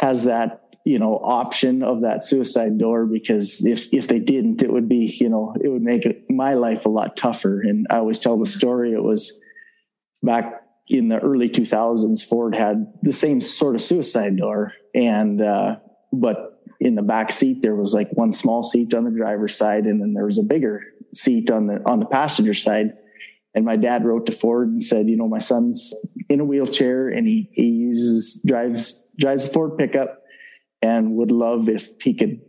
has 0.00 0.24
that 0.24 0.68
you 0.88 0.98
know 0.98 1.14
option 1.16 1.82
of 1.82 2.00
that 2.00 2.24
suicide 2.24 2.78
door 2.78 3.04
because 3.04 3.64
if 3.66 3.92
if 3.92 4.08
they 4.08 4.18
didn't 4.18 4.62
it 4.62 4.72
would 4.72 4.88
be 4.88 5.14
you 5.20 5.28
know 5.28 5.54
it 5.62 5.68
would 5.68 5.82
make 5.82 6.06
it, 6.06 6.24
my 6.30 6.54
life 6.54 6.86
a 6.86 6.88
lot 6.88 7.14
tougher 7.14 7.60
and 7.60 7.86
i 7.90 7.96
always 7.96 8.18
tell 8.18 8.38
the 8.38 8.46
story 8.46 8.94
it 8.94 9.02
was 9.02 9.38
back 10.22 10.62
in 10.88 11.08
the 11.08 11.18
early 11.18 11.48
2000s 11.48 12.26
ford 12.26 12.54
had 12.54 12.92
the 13.02 13.12
same 13.12 13.40
sort 13.40 13.74
of 13.74 13.82
suicide 13.82 14.36
door. 14.36 14.72
And 14.94 15.40
uh, 15.40 15.76
but 16.12 16.62
in 16.80 16.94
the 16.94 17.02
back 17.02 17.32
seat 17.32 17.62
there 17.62 17.74
was 17.74 17.92
like 17.92 18.08
one 18.12 18.32
small 18.32 18.62
seat 18.62 18.94
on 18.94 19.04
the 19.04 19.10
driver's 19.10 19.56
side 19.56 19.84
and 19.84 20.00
then 20.00 20.14
there 20.14 20.24
was 20.24 20.38
a 20.38 20.42
bigger 20.42 20.82
seat 21.14 21.50
on 21.50 21.66
the 21.66 21.80
on 21.86 22.00
the 22.00 22.06
passenger 22.06 22.54
side. 22.54 22.92
And 23.54 23.64
my 23.64 23.76
dad 23.76 24.04
wrote 24.04 24.26
to 24.26 24.32
ford 24.32 24.68
and 24.68 24.82
said 24.82 25.08
you 25.08 25.16
know 25.16 25.28
my 25.28 25.38
son's 25.38 25.94
in 26.28 26.40
a 26.40 26.44
wheelchair 26.44 27.08
and 27.08 27.28
he 27.28 27.50
he 27.52 27.68
uses 27.68 28.42
drives 28.46 29.02
drives 29.18 29.46
a 29.46 29.50
ford 29.50 29.76
pickup 29.76 30.22
and 30.80 31.16
would 31.16 31.32
love 31.32 31.68
if 31.68 31.90
he 32.00 32.14
could 32.14 32.40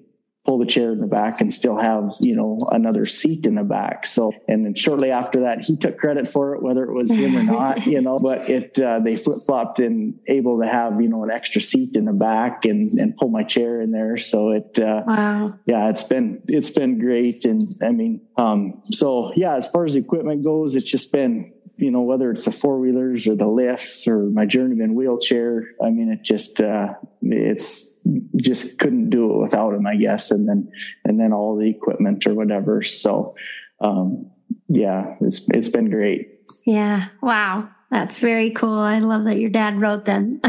pull 0.49 0.57
the 0.57 0.65
chair 0.65 0.91
in 0.91 0.99
the 0.99 1.05
back 1.05 1.41
and 1.41 1.53
still 1.53 1.77
have 1.77 2.11
you 2.21 2.35
know 2.35 2.57
another 2.71 3.05
seat 3.05 3.45
in 3.45 3.53
the 3.53 3.63
back. 3.63 4.03
So 4.07 4.31
and 4.47 4.65
then 4.65 4.73
shortly 4.73 5.11
after 5.11 5.41
that 5.41 5.63
he 5.63 5.77
took 5.77 5.99
credit 5.99 6.27
for 6.27 6.55
it 6.55 6.63
whether 6.63 6.83
it 6.85 6.91
was 6.91 7.11
him 7.11 7.35
or 7.35 7.43
not 7.59 7.85
you 7.85 8.01
know 8.01 8.17
but 8.17 8.49
it 8.49 8.79
uh, 8.79 8.99
they 8.99 9.15
flip-flopped 9.15 9.77
and 9.77 10.19
able 10.25 10.59
to 10.59 10.67
have 10.67 10.99
you 10.99 11.07
know 11.07 11.23
an 11.23 11.29
extra 11.29 11.61
seat 11.61 11.95
in 11.95 12.05
the 12.05 12.13
back 12.13 12.65
and 12.65 12.99
and 12.99 13.15
pull 13.15 13.29
my 13.29 13.43
chair 13.43 13.79
in 13.79 13.91
there. 13.91 14.17
So 14.17 14.49
it 14.49 14.79
uh, 14.79 15.03
wow. 15.05 15.53
yeah 15.67 15.89
it's 15.89 16.03
been 16.03 16.41
it's 16.47 16.71
been 16.71 16.97
great. 16.97 17.45
And 17.45 17.61
i 17.83 17.91
mean 17.91 18.21
um 18.35 18.81
so 18.91 19.31
yeah 19.35 19.55
as 19.55 19.67
far 19.69 19.85
as 19.85 19.95
equipment 19.95 20.43
goes 20.43 20.73
it's 20.73 20.89
just 20.89 21.11
been 21.11 21.53
you 21.79 21.91
know, 21.91 22.01
whether 22.01 22.29
it's 22.29 22.43
the 22.43 22.51
four 22.51 22.77
wheelers 22.77 23.25
or 23.25 23.35
the 23.35 23.47
lifts 23.47 24.05
or 24.05 24.23
my 24.23 24.45
journeyman 24.45 24.95
wheelchair. 24.95 25.63
I 25.81 25.89
mean, 25.89 26.11
it 26.11 26.23
just, 26.23 26.59
uh, 26.59 26.95
it's 27.21 27.88
just 28.35 28.79
couldn't 28.79 29.09
do 29.09 29.33
it 29.33 29.37
without 29.37 29.73
him, 29.73 29.85
I 29.85 29.95
guess. 29.95 30.31
And 30.31 30.47
then, 30.47 30.71
and 31.05 31.19
then 31.19 31.33
all 31.33 31.57
the 31.57 31.69
equipment 31.69 32.25
or 32.25 32.33
whatever. 32.33 32.83
So, 32.83 33.35
um, 33.81 34.29
yeah, 34.67 35.15
it's, 35.21 35.47
it's 35.49 35.69
been 35.69 35.89
great. 35.89 36.39
Yeah. 36.65 37.07
Wow. 37.21 37.69
That's 37.91 38.19
very 38.19 38.51
cool. 38.51 38.77
I 38.77 38.99
love 38.99 39.23
that 39.23 39.39
your 39.39 39.49
dad 39.49 39.81
wrote 39.81 40.05
them. 40.05 40.39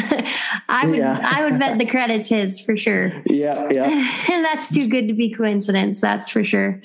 I 0.68 0.86
would 0.86 0.98
yeah. 0.98 1.20
I 1.24 1.44
would 1.44 1.58
bet 1.58 1.78
the 1.78 1.86
credits 1.90 2.28
his 2.28 2.60
for 2.60 2.76
sure. 2.76 3.12
Yeah, 3.26 3.68
yeah. 3.70 4.10
that's 4.28 4.72
too 4.72 4.88
good 4.88 5.08
to 5.08 5.14
be 5.14 5.32
coincidence, 5.32 6.00
that's 6.00 6.28
for 6.28 6.44
sure. 6.44 6.82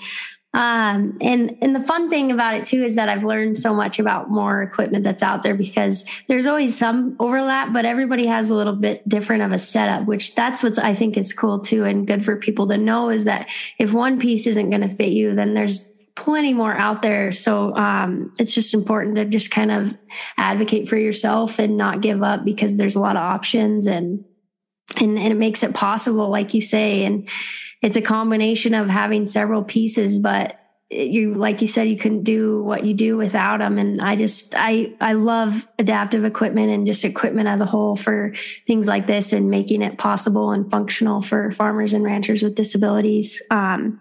Um, 0.56 1.18
and 1.20 1.58
and 1.62 1.76
the 1.76 1.82
fun 1.82 2.10
thing 2.10 2.32
about 2.32 2.56
it 2.56 2.64
too 2.64 2.82
is 2.82 2.96
that 2.96 3.10
I've 3.10 3.26
learned 3.26 3.58
so 3.58 3.74
much 3.74 4.00
about 4.00 4.30
more 4.30 4.64
equipment 4.64 5.04
that's 5.04 5.22
out 5.22 5.44
there 5.44 5.54
because 5.54 6.06
there's 6.30 6.46
always 6.46 6.78
some 6.78 7.18
overlap, 7.20 7.74
but 7.74 7.84
everybody 7.84 8.26
has 8.28 8.50
a 8.50 8.56
little 8.56 8.76
bit 8.76 9.08
different 9.08 9.44
of 9.44 9.52
a 9.52 9.60
setup, 9.60 10.08
which 10.08 10.34
that's 10.34 10.64
what 10.64 10.80
I 10.80 10.94
think 10.94 11.18
is 11.18 11.34
cool 11.34 11.60
too 11.60 11.84
and 11.84 12.08
good 12.08 12.24
for 12.24 12.38
people 12.38 12.70
to 12.70 12.78
know 12.78 13.10
is 13.10 13.26
that 13.26 13.50
if 13.80 13.94
one 13.94 14.18
piece 14.18 14.48
isn't 14.48 14.70
going 14.70 14.82
to 14.82 14.90
fit 14.90 15.10
you, 15.10 15.36
then 15.36 15.56
there's 15.56 15.90
plenty 16.16 16.54
more 16.54 16.74
out 16.74 17.02
there. 17.02 17.34
So 17.34 17.76
um, 17.76 18.34
it's 18.40 18.56
just 18.56 18.74
important 18.74 19.18
to 19.18 19.26
just 19.26 19.52
kind 19.52 19.72
of 19.72 19.94
advocate 20.38 20.88
for 20.88 20.96
yourself 20.96 21.60
and 21.60 21.76
not 21.76 22.00
give 22.00 22.24
up 22.24 22.46
because 22.46 22.78
there's 22.78 22.96
a 22.96 23.02
lot 23.02 23.18
of 23.18 23.22
options 23.24 23.88
and 23.88 24.24
and, 25.02 25.18
and 25.18 25.34
it 25.34 25.38
makes 25.38 25.64
it 25.64 25.74
possible, 25.74 26.30
like 26.30 26.54
you 26.54 26.62
say, 26.62 27.04
and 27.04 27.28
it's 27.82 27.98
a 27.98 28.02
combination 28.02 28.74
of 28.74 28.90
having 28.90 29.26
several 29.26 29.64
pieces, 29.64 30.18
but 30.18 30.60
you 30.90 31.34
like 31.34 31.62
you 31.62 31.68
said 31.68 31.90
you 31.90 31.98
couldn't 31.98 32.24
do 32.24 32.62
what 32.62 32.86
you 32.86 32.94
do 32.94 33.18
without 33.18 33.58
them 33.58 33.80
and 33.80 34.00
i 34.02 34.16
just 34.16 34.54
i 34.56 34.94
i 35.02 35.14
love 35.14 35.68
adaptive 35.80 36.24
equipment 36.24 36.70
and 36.70 36.86
just 36.86 37.04
equipment 37.04 37.48
as 37.48 37.60
a 37.60 37.66
whole 37.66 37.96
for 37.96 38.34
things 38.68 38.88
like 38.88 39.08
this 39.08 39.34
and 39.34 39.50
making 39.50 39.82
it 39.82 39.98
possible 39.98 40.52
and 40.52 40.70
functional 40.70 41.22
for 41.22 41.50
farmers 41.50 41.94
and 41.94 42.04
ranchers 42.04 42.44
with 42.44 42.56
disabilities. 42.56 43.42
Um, 43.50 44.00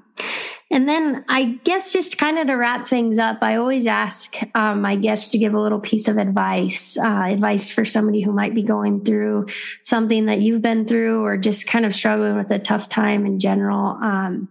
and 0.70 0.88
then 0.88 1.24
I 1.29 1.61
guess 1.64 1.92
just 1.92 2.18
kind 2.18 2.38
of 2.38 2.46
to 2.46 2.55
wrap 2.55 2.88
things 2.88 3.18
up, 3.18 3.38
I 3.42 3.57
always 3.57 3.87
ask 3.87 4.37
um, 4.55 4.81
my 4.81 4.96
guests 4.96 5.31
to 5.33 5.38
give 5.38 5.55
a 5.55 5.61
little 5.61 5.81
piece 5.81 6.09
of 6.09 6.16
advice, 6.16 6.98
uh, 6.98 7.24
advice 7.27 7.70
for 7.70 7.85
somebody 7.85 8.22
who 8.22 8.33
might 8.33 8.55
be 8.55 8.62
going 8.62 9.05
through 9.05 9.46
something 9.83 10.27
that 10.27 10.40
you've 10.40 10.62
been 10.62 10.87
through 10.87 11.24
or 11.24 11.37
just 11.37 11.66
kind 11.66 11.85
of 11.85 11.94
struggling 11.94 12.37
with 12.37 12.50
a 12.50 12.59
tough 12.59 12.88
time 12.88 13.27
in 13.27 13.38
general. 13.38 13.98
Um, 14.03 14.48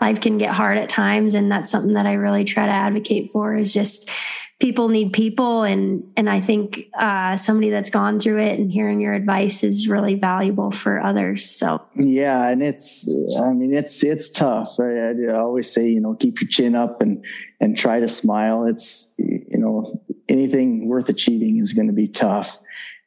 life 0.00 0.20
can 0.20 0.38
get 0.38 0.50
hard 0.50 0.78
at 0.78 0.88
times, 0.88 1.34
and 1.34 1.50
that's 1.50 1.70
something 1.70 1.92
that 1.92 2.06
I 2.06 2.14
really 2.14 2.44
try 2.44 2.66
to 2.66 2.72
advocate 2.72 3.30
for 3.30 3.56
is 3.56 3.72
just 3.72 4.10
people 4.58 4.88
need 4.88 5.12
people. 5.12 5.62
And 5.62 6.10
and 6.16 6.28
i 6.28 6.40
think 6.40 6.88
uh, 6.98 7.36
somebody 7.36 7.70
that's 7.70 7.90
gone 7.90 8.20
through 8.20 8.38
it 8.38 8.58
and 8.58 8.70
hearing 8.70 9.00
your 9.00 9.14
advice 9.14 9.62
is 9.62 9.88
really 9.88 10.14
valuable 10.14 10.70
for 10.70 11.00
others. 11.00 11.48
So 11.48 11.82
yeah 11.96 12.48
and 12.48 12.62
it's 12.62 13.08
i 13.40 13.52
mean 13.52 13.74
it's 13.74 14.02
it's 14.02 14.30
tough. 14.30 14.78
Right 14.78 15.14
i 15.28 15.32
always 15.34 15.70
say 15.70 15.88
you 15.88 16.00
know 16.00 16.14
keep 16.14 16.40
your 16.40 16.48
chin 16.48 16.74
up 16.74 17.00
and 17.00 17.24
and 17.60 17.76
try 17.76 18.00
to 18.00 18.08
smile. 18.08 18.66
It's 18.66 19.12
you 19.18 19.58
know 19.58 20.02
anything 20.28 20.88
worth 20.88 21.08
achieving 21.08 21.58
is 21.58 21.72
going 21.72 21.88
to 21.88 21.94
be 21.94 22.08
tough. 22.08 22.60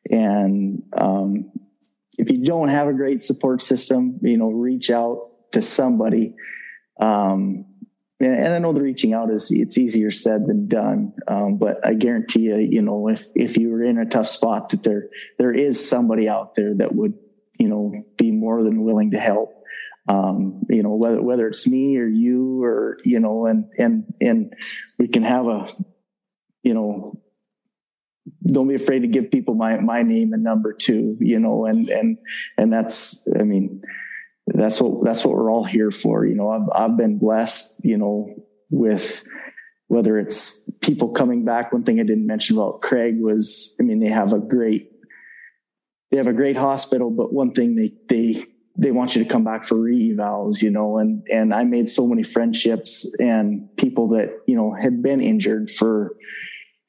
And 0.10 0.82
um, 0.94 1.52
if 2.18 2.32
you 2.32 2.44
don't 2.44 2.70
have 2.70 2.88
a 2.88 2.94
great 2.94 3.24
support 3.24 3.62
system 3.62 4.20
you 4.22 4.38
know 4.38 4.50
reach 4.50 4.90
out 4.90 5.30
to 5.52 5.62
somebody. 5.62 6.34
Um, 7.00 7.66
and 8.24 8.54
I 8.54 8.60
know 8.60 8.74
the 8.74 8.82
reaching 8.82 9.14
out 9.14 9.32
is 9.32 9.52
it's 9.52 9.78
easier 9.78 10.12
said 10.12 10.46
than 10.46 10.68
done. 10.68 11.14
Um, 11.28 11.58
but 11.58 11.86
I 11.86 11.94
guarantee 11.94 12.42
you, 12.42 12.58
you 12.58 12.82
know, 12.82 13.08
if 13.08 13.26
if 13.36 13.58
you 13.58 13.70
were 13.70 13.84
in 13.84 13.98
a 13.98 14.06
tough 14.06 14.28
spot, 14.28 14.70
that 14.70 14.84
there 14.84 15.10
there 15.38 15.54
is 15.54 15.88
somebody 15.88 16.30
out 16.30 16.56
there 16.56 16.74
that 16.76 16.94
would, 16.94 17.14
you 17.58 17.68
know, 17.68 17.94
be 18.18 18.32
more 18.32 18.64
than 18.64 18.84
willing 18.84 19.12
to 19.12 19.20
help. 19.20 19.54
Um, 20.08 20.64
you 20.70 20.84
know, 20.84 20.96
whether 20.96 21.22
whether 21.22 21.48
it's 21.48 21.68
me 21.68 21.98
or 21.98 22.08
you 22.08 22.64
or 22.64 22.98
you 23.04 23.20
know, 23.20 23.46
and 23.46 23.66
and 23.78 24.14
and 24.20 24.54
we 24.98 25.08
can 25.08 25.24
have 25.24 25.48
a, 25.48 25.68
you 26.64 26.74
know, 26.74 27.22
don't 28.46 28.68
be 28.68 28.76
afraid 28.76 29.00
to 29.00 29.08
give 29.08 29.32
people 29.32 29.54
my 29.54 29.80
my 29.80 30.04
name 30.04 30.34
and 30.34 30.44
number 30.44 30.74
too 30.74 31.18
you 31.20 31.40
know 31.40 31.66
and 31.66 31.90
and 31.90 32.18
and 32.58 32.72
that's 32.72 33.28
i 33.40 33.44
mean 33.44 33.82
that's 34.54 34.82
what 34.82 35.04
that's 35.04 35.24
what 35.24 35.36
we're 35.36 35.52
all 35.52 35.64
here 35.64 35.92
for 35.92 36.26
you 36.26 36.36
know. 36.36 36.50
I've 36.50 36.70
i've 36.74 36.98
been 36.98 37.18
blessed 37.18 37.74
you 37.84 37.98
know 37.98 38.34
with 38.70 39.24
whether 39.88 40.18
it's 40.18 40.62
people 40.82 41.10
coming 41.10 41.44
back. 41.44 41.74
One 41.74 41.84
thing 41.84 42.00
i 42.00 42.04
didn't 42.04 42.28
mention 42.28 42.58
about 42.58 42.82
craig 42.82 43.20
was 43.20 43.76
i 43.80 43.84
mean 43.84 44.00
they 44.00 44.10
have 44.10 44.34
a 44.34 44.40
great 44.40 44.92
they 46.10 46.18
have 46.18 46.28
a 46.28 46.34
great 46.34 46.58
hospital 46.58 47.10
but 47.10 47.34
one 47.34 47.54
thing 47.54 47.76
they 47.76 47.94
they 48.10 48.46
they 48.78 48.92
want 48.92 49.16
you 49.16 49.24
to 49.24 49.30
come 49.30 49.44
back 49.44 49.66
for 49.66 49.76
re-evals, 49.76 50.62
you 50.62 50.72
know, 50.72 50.98
and, 50.98 51.24
and 51.32 51.54
I 51.54 51.66
made 51.66 51.90
so 51.90 52.08
many 52.08 52.24
friendships 52.24 53.14
and 53.20 53.68
people 53.78 54.10
that, 54.10 54.32
you 54.48 54.56
know, 54.56 54.74
had 54.74 55.04
been 55.04 55.22
injured 55.22 55.70
for, 55.70 56.16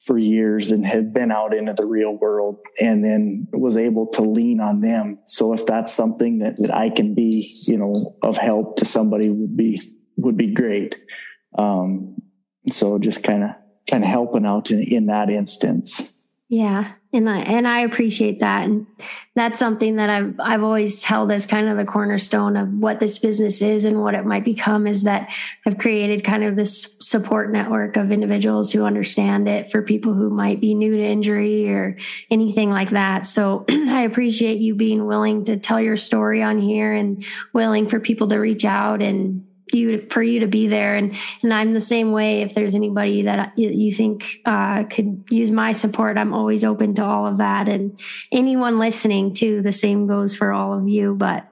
for 0.03 0.17
years 0.17 0.71
and 0.71 0.85
have 0.85 1.13
been 1.13 1.31
out 1.31 1.53
into 1.53 1.73
the 1.73 1.85
real 1.85 2.17
world 2.17 2.59
and 2.79 3.03
then 3.03 3.47
was 3.53 3.77
able 3.77 4.07
to 4.07 4.21
lean 4.21 4.59
on 4.59 4.81
them. 4.81 5.19
So 5.27 5.53
if 5.53 5.65
that's 5.65 5.93
something 5.93 6.39
that, 6.39 6.55
that 6.57 6.75
I 6.75 6.89
can 6.89 7.15
be, 7.15 7.57
you 7.67 7.77
know, 7.77 8.17
of 8.21 8.37
help 8.37 8.77
to 8.77 8.85
somebody 8.85 9.29
would 9.29 9.55
be, 9.55 9.81
would 10.17 10.37
be 10.37 10.53
great. 10.53 10.99
Um, 11.57 12.17
so 12.69 12.99
just 12.99 13.23
kind 13.23 13.43
of, 13.43 13.49
kind 13.89 14.03
of 14.03 14.09
helping 14.09 14.45
out 14.45 14.71
in, 14.71 14.81
in 14.81 15.05
that 15.07 15.29
instance. 15.29 16.12
Yeah. 16.53 16.91
And 17.11 17.27
I, 17.27 17.39
and 17.39 17.67
I 17.67 17.79
appreciate 17.79 18.39
that. 18.39 18.65
And 18.65 18.85
that's 19.33 19.57
something 19.57 19.95
that 19.95 20.11
I've, 20.11 20.35
I've 20.39 20.61
always 20.61 21.03
held 21.03 21.31
as 21.31 21.47
kind 21.47 21.67
of 21.67 21.77
the 21.77 21.85
cornerstone 21.85 22.55
of 22.55 22.79
what 22.79 22.99
this 22.99 23.17
business 23.17 23.63
is 23.63 23.85
and 23.85 24.03
what 24.03 24.13
it 24.13 24.23
might 24.23 24.43
become 24.43 24.85
is 24.85 25.01
that 25.03 25.33
I've 25.65 25.79
created 25.79 26.23
kind 26.23 26.43
of 26.43 26.55
this 26.55 26.95
support 26.99 27.51
network 27.51 27.97
of 27.97 28.11
individuals 28.11 28.71
who 28.71 28.85
understand 28.85 29.49
it 29.49 29.71
for 29.71 29.81
people 29.81 30.13
who 30.13 30.29
might 30.29 30.61
be 30.61 30.75
new 30.75 30.95
to 30.95 31.03
injury 31.03 31.73
or 31.73 31.97
anything 32.29 32.69
like 32.69 32.91
that. 32.91 33.25
So 33.25 33.65
I 33.69 34.01
appreciate 34.01 34.59
you 34.59 34.75
being 34.75 35.07
willing 35.07 35.45
to 35.45 35.57
tell 35.57 35.81
your 35.81 35.97
story 35.97 36.43
on 36.43 36.59
here 36.59 36.93
and 36.93 37.25
willing 37.51 37.87
for 37.87 37.99
people 37.99 38.27
to 38.27 38.37
reach 38.37 38.63
out 38.63 39.01
and 39.01 39.43
you 39.71 40.07
for 40.09 40.21
you 40.21 40.41
to 40.41 40.47
be 40.47 40.67
there. 40.67 40.95
And 40.95 41.15
and 41.41 41.53
I'm 41.53 41.73
the 41.73 41.81
same 41.81 42.11
way. 42.11 42.41
If 42.41 42.53
there's 42.53 42.75
anybody 42.75 43.23
that 43.23 43.57
you 43.57 43.91
think 43.91 44.25
uh, 44.45 44.83
could 44.85 45.25
use 45.29 45.51
my 45.51 45.71
support 45.71 46.17
I'm 46.17 46.33
always 46.33 46.63
open 46.63 46.95
to 46.95 47.05
all 47.05 47.27
of 47.27 47.37
that. 47.37 47.69
And 47.69 47.99
anyone 48.31 48.77
listening 48.77 49.33
too 49.33 49.61
the 49.61 49.71
same 49.71 50.07
goes 50.07 50.35
for 50.35 50.51
all 50.51 50.77
of 50.77 50.87
you. 50.87 51.15
But 51.15 51.47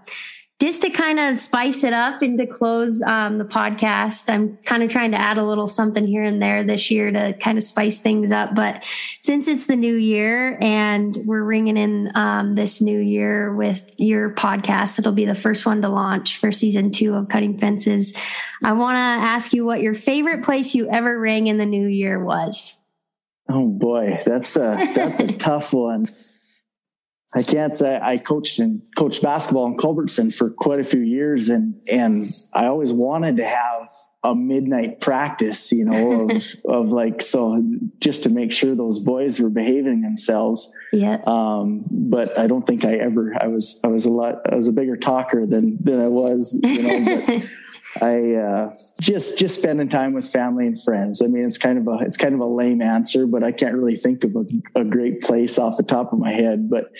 just 0.61 0.83
to 0.83 0.91
kind 0.91 1.19
of 1.19 1.39
spice 1.39 1.83
it 1.83 1.91
up 1.91 2.21
and 2.21 2.37
to 2.37 2.45
close 2.45 3.01
um, 3.01 3.39
the 3.39 3.43
podcast, 3.43 4.31
I'm 4.31 4.57
kind 4.57 4.83
of 4.83 4.91
trying 4.91 5.09
to 5.09 5.19
add 5.19 5.39
a 5.39 5.43
little 5.43 5.65
something 5.65 6.05
here 6.05 6.23
and 6.23 6.39
there 6.39 6.63
this 6.63 6.91
year 6.91 7.09
to 7.09 7.33
kind 7.33 7.57
of 7.57 7.63
spice 7.63 7.99
things 7.99 8.31
up. 8.31 8.53
But 8.53 8.85
since 9.21 9.47
it's 9.47 9.65
the 9.65 9.75
new 9.75 9.95
year 9.95 10.59
and 10.61 11.17
we're 11.25 11.43
ringing 11.43 11.77
in 11.77 12.11
um, 12.13 12.53
this 12.53 12.79
new 12.79 12.99
year 12.99 13.55
with 13.55 13.95
your 13.97 14.35
podcast, 14.35 14.99
it'll 14.99 15.13
be 15.13 15.25
the 15.25 15.33
first 15.33 15.65
one 15.65 15.81
to 15.81 15.89
launch 15.89 16.37
for 16.37 16.51
season 16.51 16.91
two 16.91 17.15
of 17.15 17.27
Cutting 17.27 17.57
Fences. 17.57 18.15
I 18.63 18.73
want 18.73 18.97
to 18.97 18.99
ask 18.99 19.53
you 19.53 19.65
what 19.65 19.81
your 19.81 19.95
favorite 19.95 20.43
place 20.43 20.75
you 20.75 20.87
ever 20.91 21.17
rang 21.17 21.47
in 21.47 21.57
the 21.57 21.65
new 21.65 21.87
year 21.87 22.23
was. 22.23 22.77
Oh 23.49 23.67
boy, 23.67 24.21
that's 24.27 24.55
a 24.55 24.91
that's 24.93 25.19
a 25.19 25.27
tough 25.39 25.73
one. 25.73 26.07
I 27.33 27.43
can't 27.43 27.73
say 27.73 27.99
I 28.01 28.17
coached 28.17 28.59
and 28.59 28.81
coached 28.97 29.21
basketball 29.21 29.67
in 29.67 29.77
Culbertson 29.77 30.31
for 30.31 30.49
quite 30.49 30.79
a 30.79 30.83
few 30.83 31.01
years, 31.01 31.49
and 31.49 31.75
and 31.89 32.25
I 32.53 32.65
always 32.65 32.91
wanted 32.91 33.37
to 33.37 33.45
have 33.45 33.89
a 34.23 34.35
midnight 34.35 34.99
practice, 34.99 35.71
you 35.71 35.85
know, 35.85 36.29
of 36.29 36.43
of 36.65 36.87
like 36.87 37.21
so 37.21 37.63
just 37.99 38.23
to 38.23 38.29
make 38.29 38.51
sure 38.51 38.75
those 38.75 38.99
boys 38.99 39.39
were 39.39 39.49
behaving 39.49 40.01
themselves. 40.01 40.71
Yeah. 40.91 41.19
Um, 41.25 41.85
but 41.89 42.37
I 42.37 42.47
don't 42.47 42.67
think 42.67 42.83
I 42.83 42.95
ever 42.95 43.33
I 43.39 43.47
was 43.47 43.79
I 43.83 43.87
was 43.87 44.05
a 44.05 44.11
lot 44.11 44.41
I 44.51 44.55
was 44.55 44.67
a 44.67 44.73
bigger 44.73 44.97
talker 44.97 45.45
than 45.45 45.81
than 45.81 46.01
I 46.01 46.09
was, 46.09 46.59
you 46.61 46.81
know. 46.81 47.25
But 47.25 47.49
I 47.99 48.35
uh, 48.35 48.73
just 49.01 49.37
just 49.37 49.59
spending 49.59 49.89
time 49.89 50.13
with 50.13 50.29
family 50.29 50.65
and 50.65 50.81
friends. 50.81 51.21
I 51.21 51.27
mean, 51.27 51.45
it's 51.45 51.57
kind 51.57 51.77
of 51.77 51.87
a 51.87 52.05
it's 52.05 52.17
kind 52.17 52.33
of 52.33 52.39
a 52.39 52.45
lame 52.45 52.81
answer, 52.81 53.27
but 53.27 53.43
I 53.43 53.51
can't 53.51 53.75
really 53.75 53.97
think 53.97 54.23
of 54.23 54.35
a, 54.35 54.79
a 54.79 54.83
great 54.85 55.21
place 55.21 55.57
off 55.57 55.77
the 55.77 55.83
top 55.83 56.13
of 56.13 56.19
my 56.19 56.31
head. 56.31 56.69
But 56.69 56.91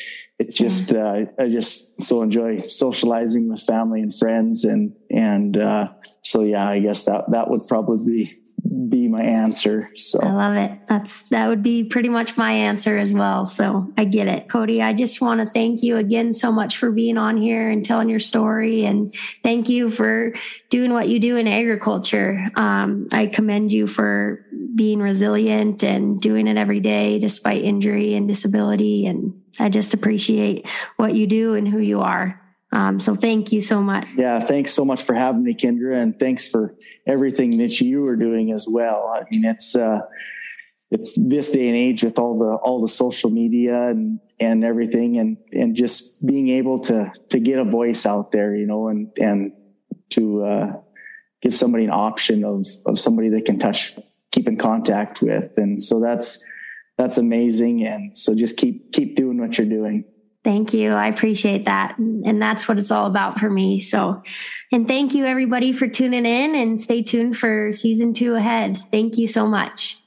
it 0.41 0.56
just 0.56 0.91
uh, 0.91 1.25
I 1.39 1.49
just 1.49 2.01
so 2.01 2.23
enjoy 2.23 2.65
socializing 2.67 3.49
with 3.49 3.62
family 3.62 4.01
and 4.01 4.13
friends, 4.13 4.63
and 4.63 4.95
and 5.12 5.56
uh, 5.56 5.89
so 6.23 6.43
yeah, 6.43 6.67
I 6.67 6.80
guess 6.80 7.06
that 7.06 7.25
that 7.32 7.49
would 7.49 7.62
probably 7.67 8.06
be 8.06 8.38
be 8.89 9.08
my 9.08 9.21
answer. 9.21 9.91
So 9.95 10.19
I 10.21 10.32
love 10.32 10.56
it. 10.56 10.88
That's 10.88 11.30
that 11.30 11.47
would 11.47 11.62
be 11.62 11.84
pretty 11.84 12.10
much 12.10 12.38
my 12.38 12.51
answer 12.51 12.95
as 12.95 13.13
well. 13.13 13.45
So 13.45 13.91
I 13.97 14.06
get 14.06 14.27
it. 14.27 14.49
Cody, 14.49 14.82
I 14.82 14.93
just 14.93 15.21
want 15.21 15.45
to 15.45 15.51
thank 15.51 15.84
you 15.84 15.97
again 15.97 16.34
so 16.34 16.51
much 16.51 16.77
for 16.77 16.91
being 16.91 17.17
on 17.17 17.38
here 17.38 17.69
and 17.69 17.86
telling 17.86 18.10
your 18.10 18.19
story 18.19 18.86
and 18.86 19.13
thank 19.43 19.69
you 19.69 19.89
for 19.89 20.34
doing 20.69 20.93
what 20.93 21.08
you 21.08 21.19
do 21.19 21.38
in 21.38 21.47
agriculture. 21.47 22.49
Um, 22.56 23.08
I 23.12 23.27
commend 23.27 23.71
you 23.71 23.88
for 23.88 24.45
being 24.73 24.99
resilient 24.99 25.84
and 25.84 26.19
doing 26.19 26.47
it 26.47 26.58
every 26.58 26.80
day 26.80 27.19
despite 27.19 27.63
injury 27.63 28.15
and 28.15 28.27
disability 28.27 29.06
and 29.06 29.40
I 29.59 29.69
just 29.69 29.93
appreciate 29.93 30.67
what 30.97 31.13
you 31.13 31.27
do 31.27 31.55
and 31.55 31.67
who 31.67 31.79
you 31.79 32.01
are. 32.01 32.41
Um, 32.73 32.99
so 32.99 33.15
thank 33.15 33.51
you 33.51 33.59
so 33.59 33.81
much. 33.81 34.07
Yeah, 34.15 34.39
thanks 34.39 34.71
so 34.71 34.85
much 34.85 35.03
for 35.03 35.13
having 35.13 35.43
me, 35.43 35.53
Kendra, 35.53 35.97
and 35.97 36.17
thanks 36.17 36.47
for 36.47 36.75
everything 37.05 37.57
that 37.57 37.81
you 37.81 38.07
are 38.07 38.15
doing 38.15 38.51
as 38.51 38.65
well. 38.67 39.07
I 39.13 39.23
mean, 39.29 39.43
it's 39.43 39.75
uh, 39.75 40.01
it's 40.89 41.13
this 41.15 41.51
day 41.51 41.67
and 41.67 41.75
age 41.75 42.03
with 42.03 42.17
all 42.17 42.39
the 42.39 42.55
all 42.55 42.79
the 42.79 42.87
social 42.87 43.29
media 43.29 43.89
and 43.89 44.19
and 44.39 44.63
everything, 44.63 45.17
and 45.17 45.37
and 45.51 45.75
just 45.75 46.25
being 46.25 46.47
able 46.47 46.79
to 46.81 47.11
to 47.29 47.39
get 47.39 47.59
a 47.59 47.65
voice 47.65 48.05
out 48.05 48.31
there, 48.31 48.55
you 48.55 48.65
know, 48.65 48.87
and 48.87 49.11
and 49.17 49.51
to 50.11 50.43
uh, 50.45 50.73
give 51.41 51.55
somebody 51.55 51.83
an 51.83 51.91
option 51.91 52.45
of 52.45 52.65
of 52.85 52.97
somebody 52.97 53.27
they 53.27 53.41
can 53.41 53.59
touch, 53.59 53.95
keep 54.31 54.47
in 54.47 54.55
contact 54.55 55.21
with, 55.21 55.57
and 55.57 55.81
so 55.81 55.99
that's 55.99 56.41
that's 57.01 57.17
amazing. 57.17 57.85
And 57.87 58.15
so 58.15 58.35
just 58.35 58.57
keep 58.57 58.93
keep 58.93 59.15
doing 59.15 59.39
what 59.39 59.57
you're 59.57 59.65
doing. 59.67 60.05
Thank 60.43 60.73
you. 60.73 60.91
I 60.91 61.07
appreciate 61.07 61.65
that. 61.65 61.97
And 61.97 62.39
that's 62.41 62.67
what 62.67 62.77
it's 62.77 62.91
all 62.91 63.07
about 63.07 63.39
for 63.39 63.49
me. 63.49 63.79
So, 63.79 64.21
and 64.71 64.87
thank 64.87 65.13
you 65.13 65.25
everybody 65.25 65.71
for 65.73 65.87
tuning 65.87 66.25
in 66.25 66.55
and 66.55 66.79
stay 66.79 67.01
tuned 67.01 67.37
for 67.37 67.71
season 67.71 68.13
two 68.13 68.35
ahead. 68.35 68.77
Thank 68.91 69.17
you 69.17 69.27
so 69.27 69.47
much. 69.47 69.97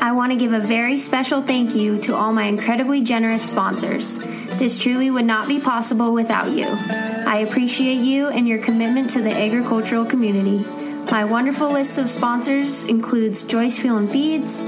I 0.00 0.12
want 0.12 0.32
to 0.32 0.38
give 0.38 0.52
a 0.52 0.60
very 0.60 0.96
special 0.96 1.42
thank 1.42 1.74
you 1.74 1.98
to 2.02 2.14
all 2.14 2.32
my 2.32 2.44
incredibly 2.44 3.02
generous 3.02 3.48
sponsors. 3.48 4.18
This 4.58 4.78
truly 4.78 5.10
would 5.10 5.26
not 5.26 5.48
be 5.48 5.60
possible 5.60 6.14
without 6.14 6.50
you. 6.50 6.66
I 6.66 7.44
appreciate 7.46 7.98
you 7.98 8.28
and 8.28 8.48
your 8.48 8.58
commitment 8.58 9.10
to 9.10 9.22
the 9.22 9.34
agricultural 9.34 10.06
community. 10.06 10.64
My 11.10 11.24
wonderful 11.24 11.72
list 11.72 11.96
of 11.96 12.10
sponsors 12.10 12.84
includes 12.84 13.40
Joyce 13.42 13.78
Fuel 13.78 13.96
and 13.96 14.10
Feeds, 14.10 14.64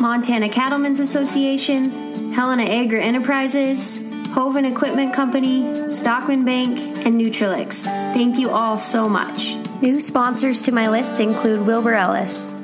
Montana 0.00 0.48
Cattlemen's 0.48 1.00
Association, 1.00 2.32
Helena 2.32 2.62
Agri 2.62 3.02
Enterprises, 3.02 3.98
Hoven 4.28 4.64
Equipment 4.64 5.12
Company, 5.12 5.90
Stockman 5.90 6.44
Bank, 6.44 6.78
and 7.04 7.20
Nutrilix. 7.20 7.82
Thank 8.14 8.38
you 8.38 8.50
all 8.50 8.76
so 8.76 9.08
much. 9.08 9.56
New 9.82 10.00
sponsors 10.00 10.62
to 10.62 10.72
my 10.72 10.88
list 10.88 11.18
include 11.18 11.66
Wilbur 11.66 11.94
Ellis, 11.94 12.54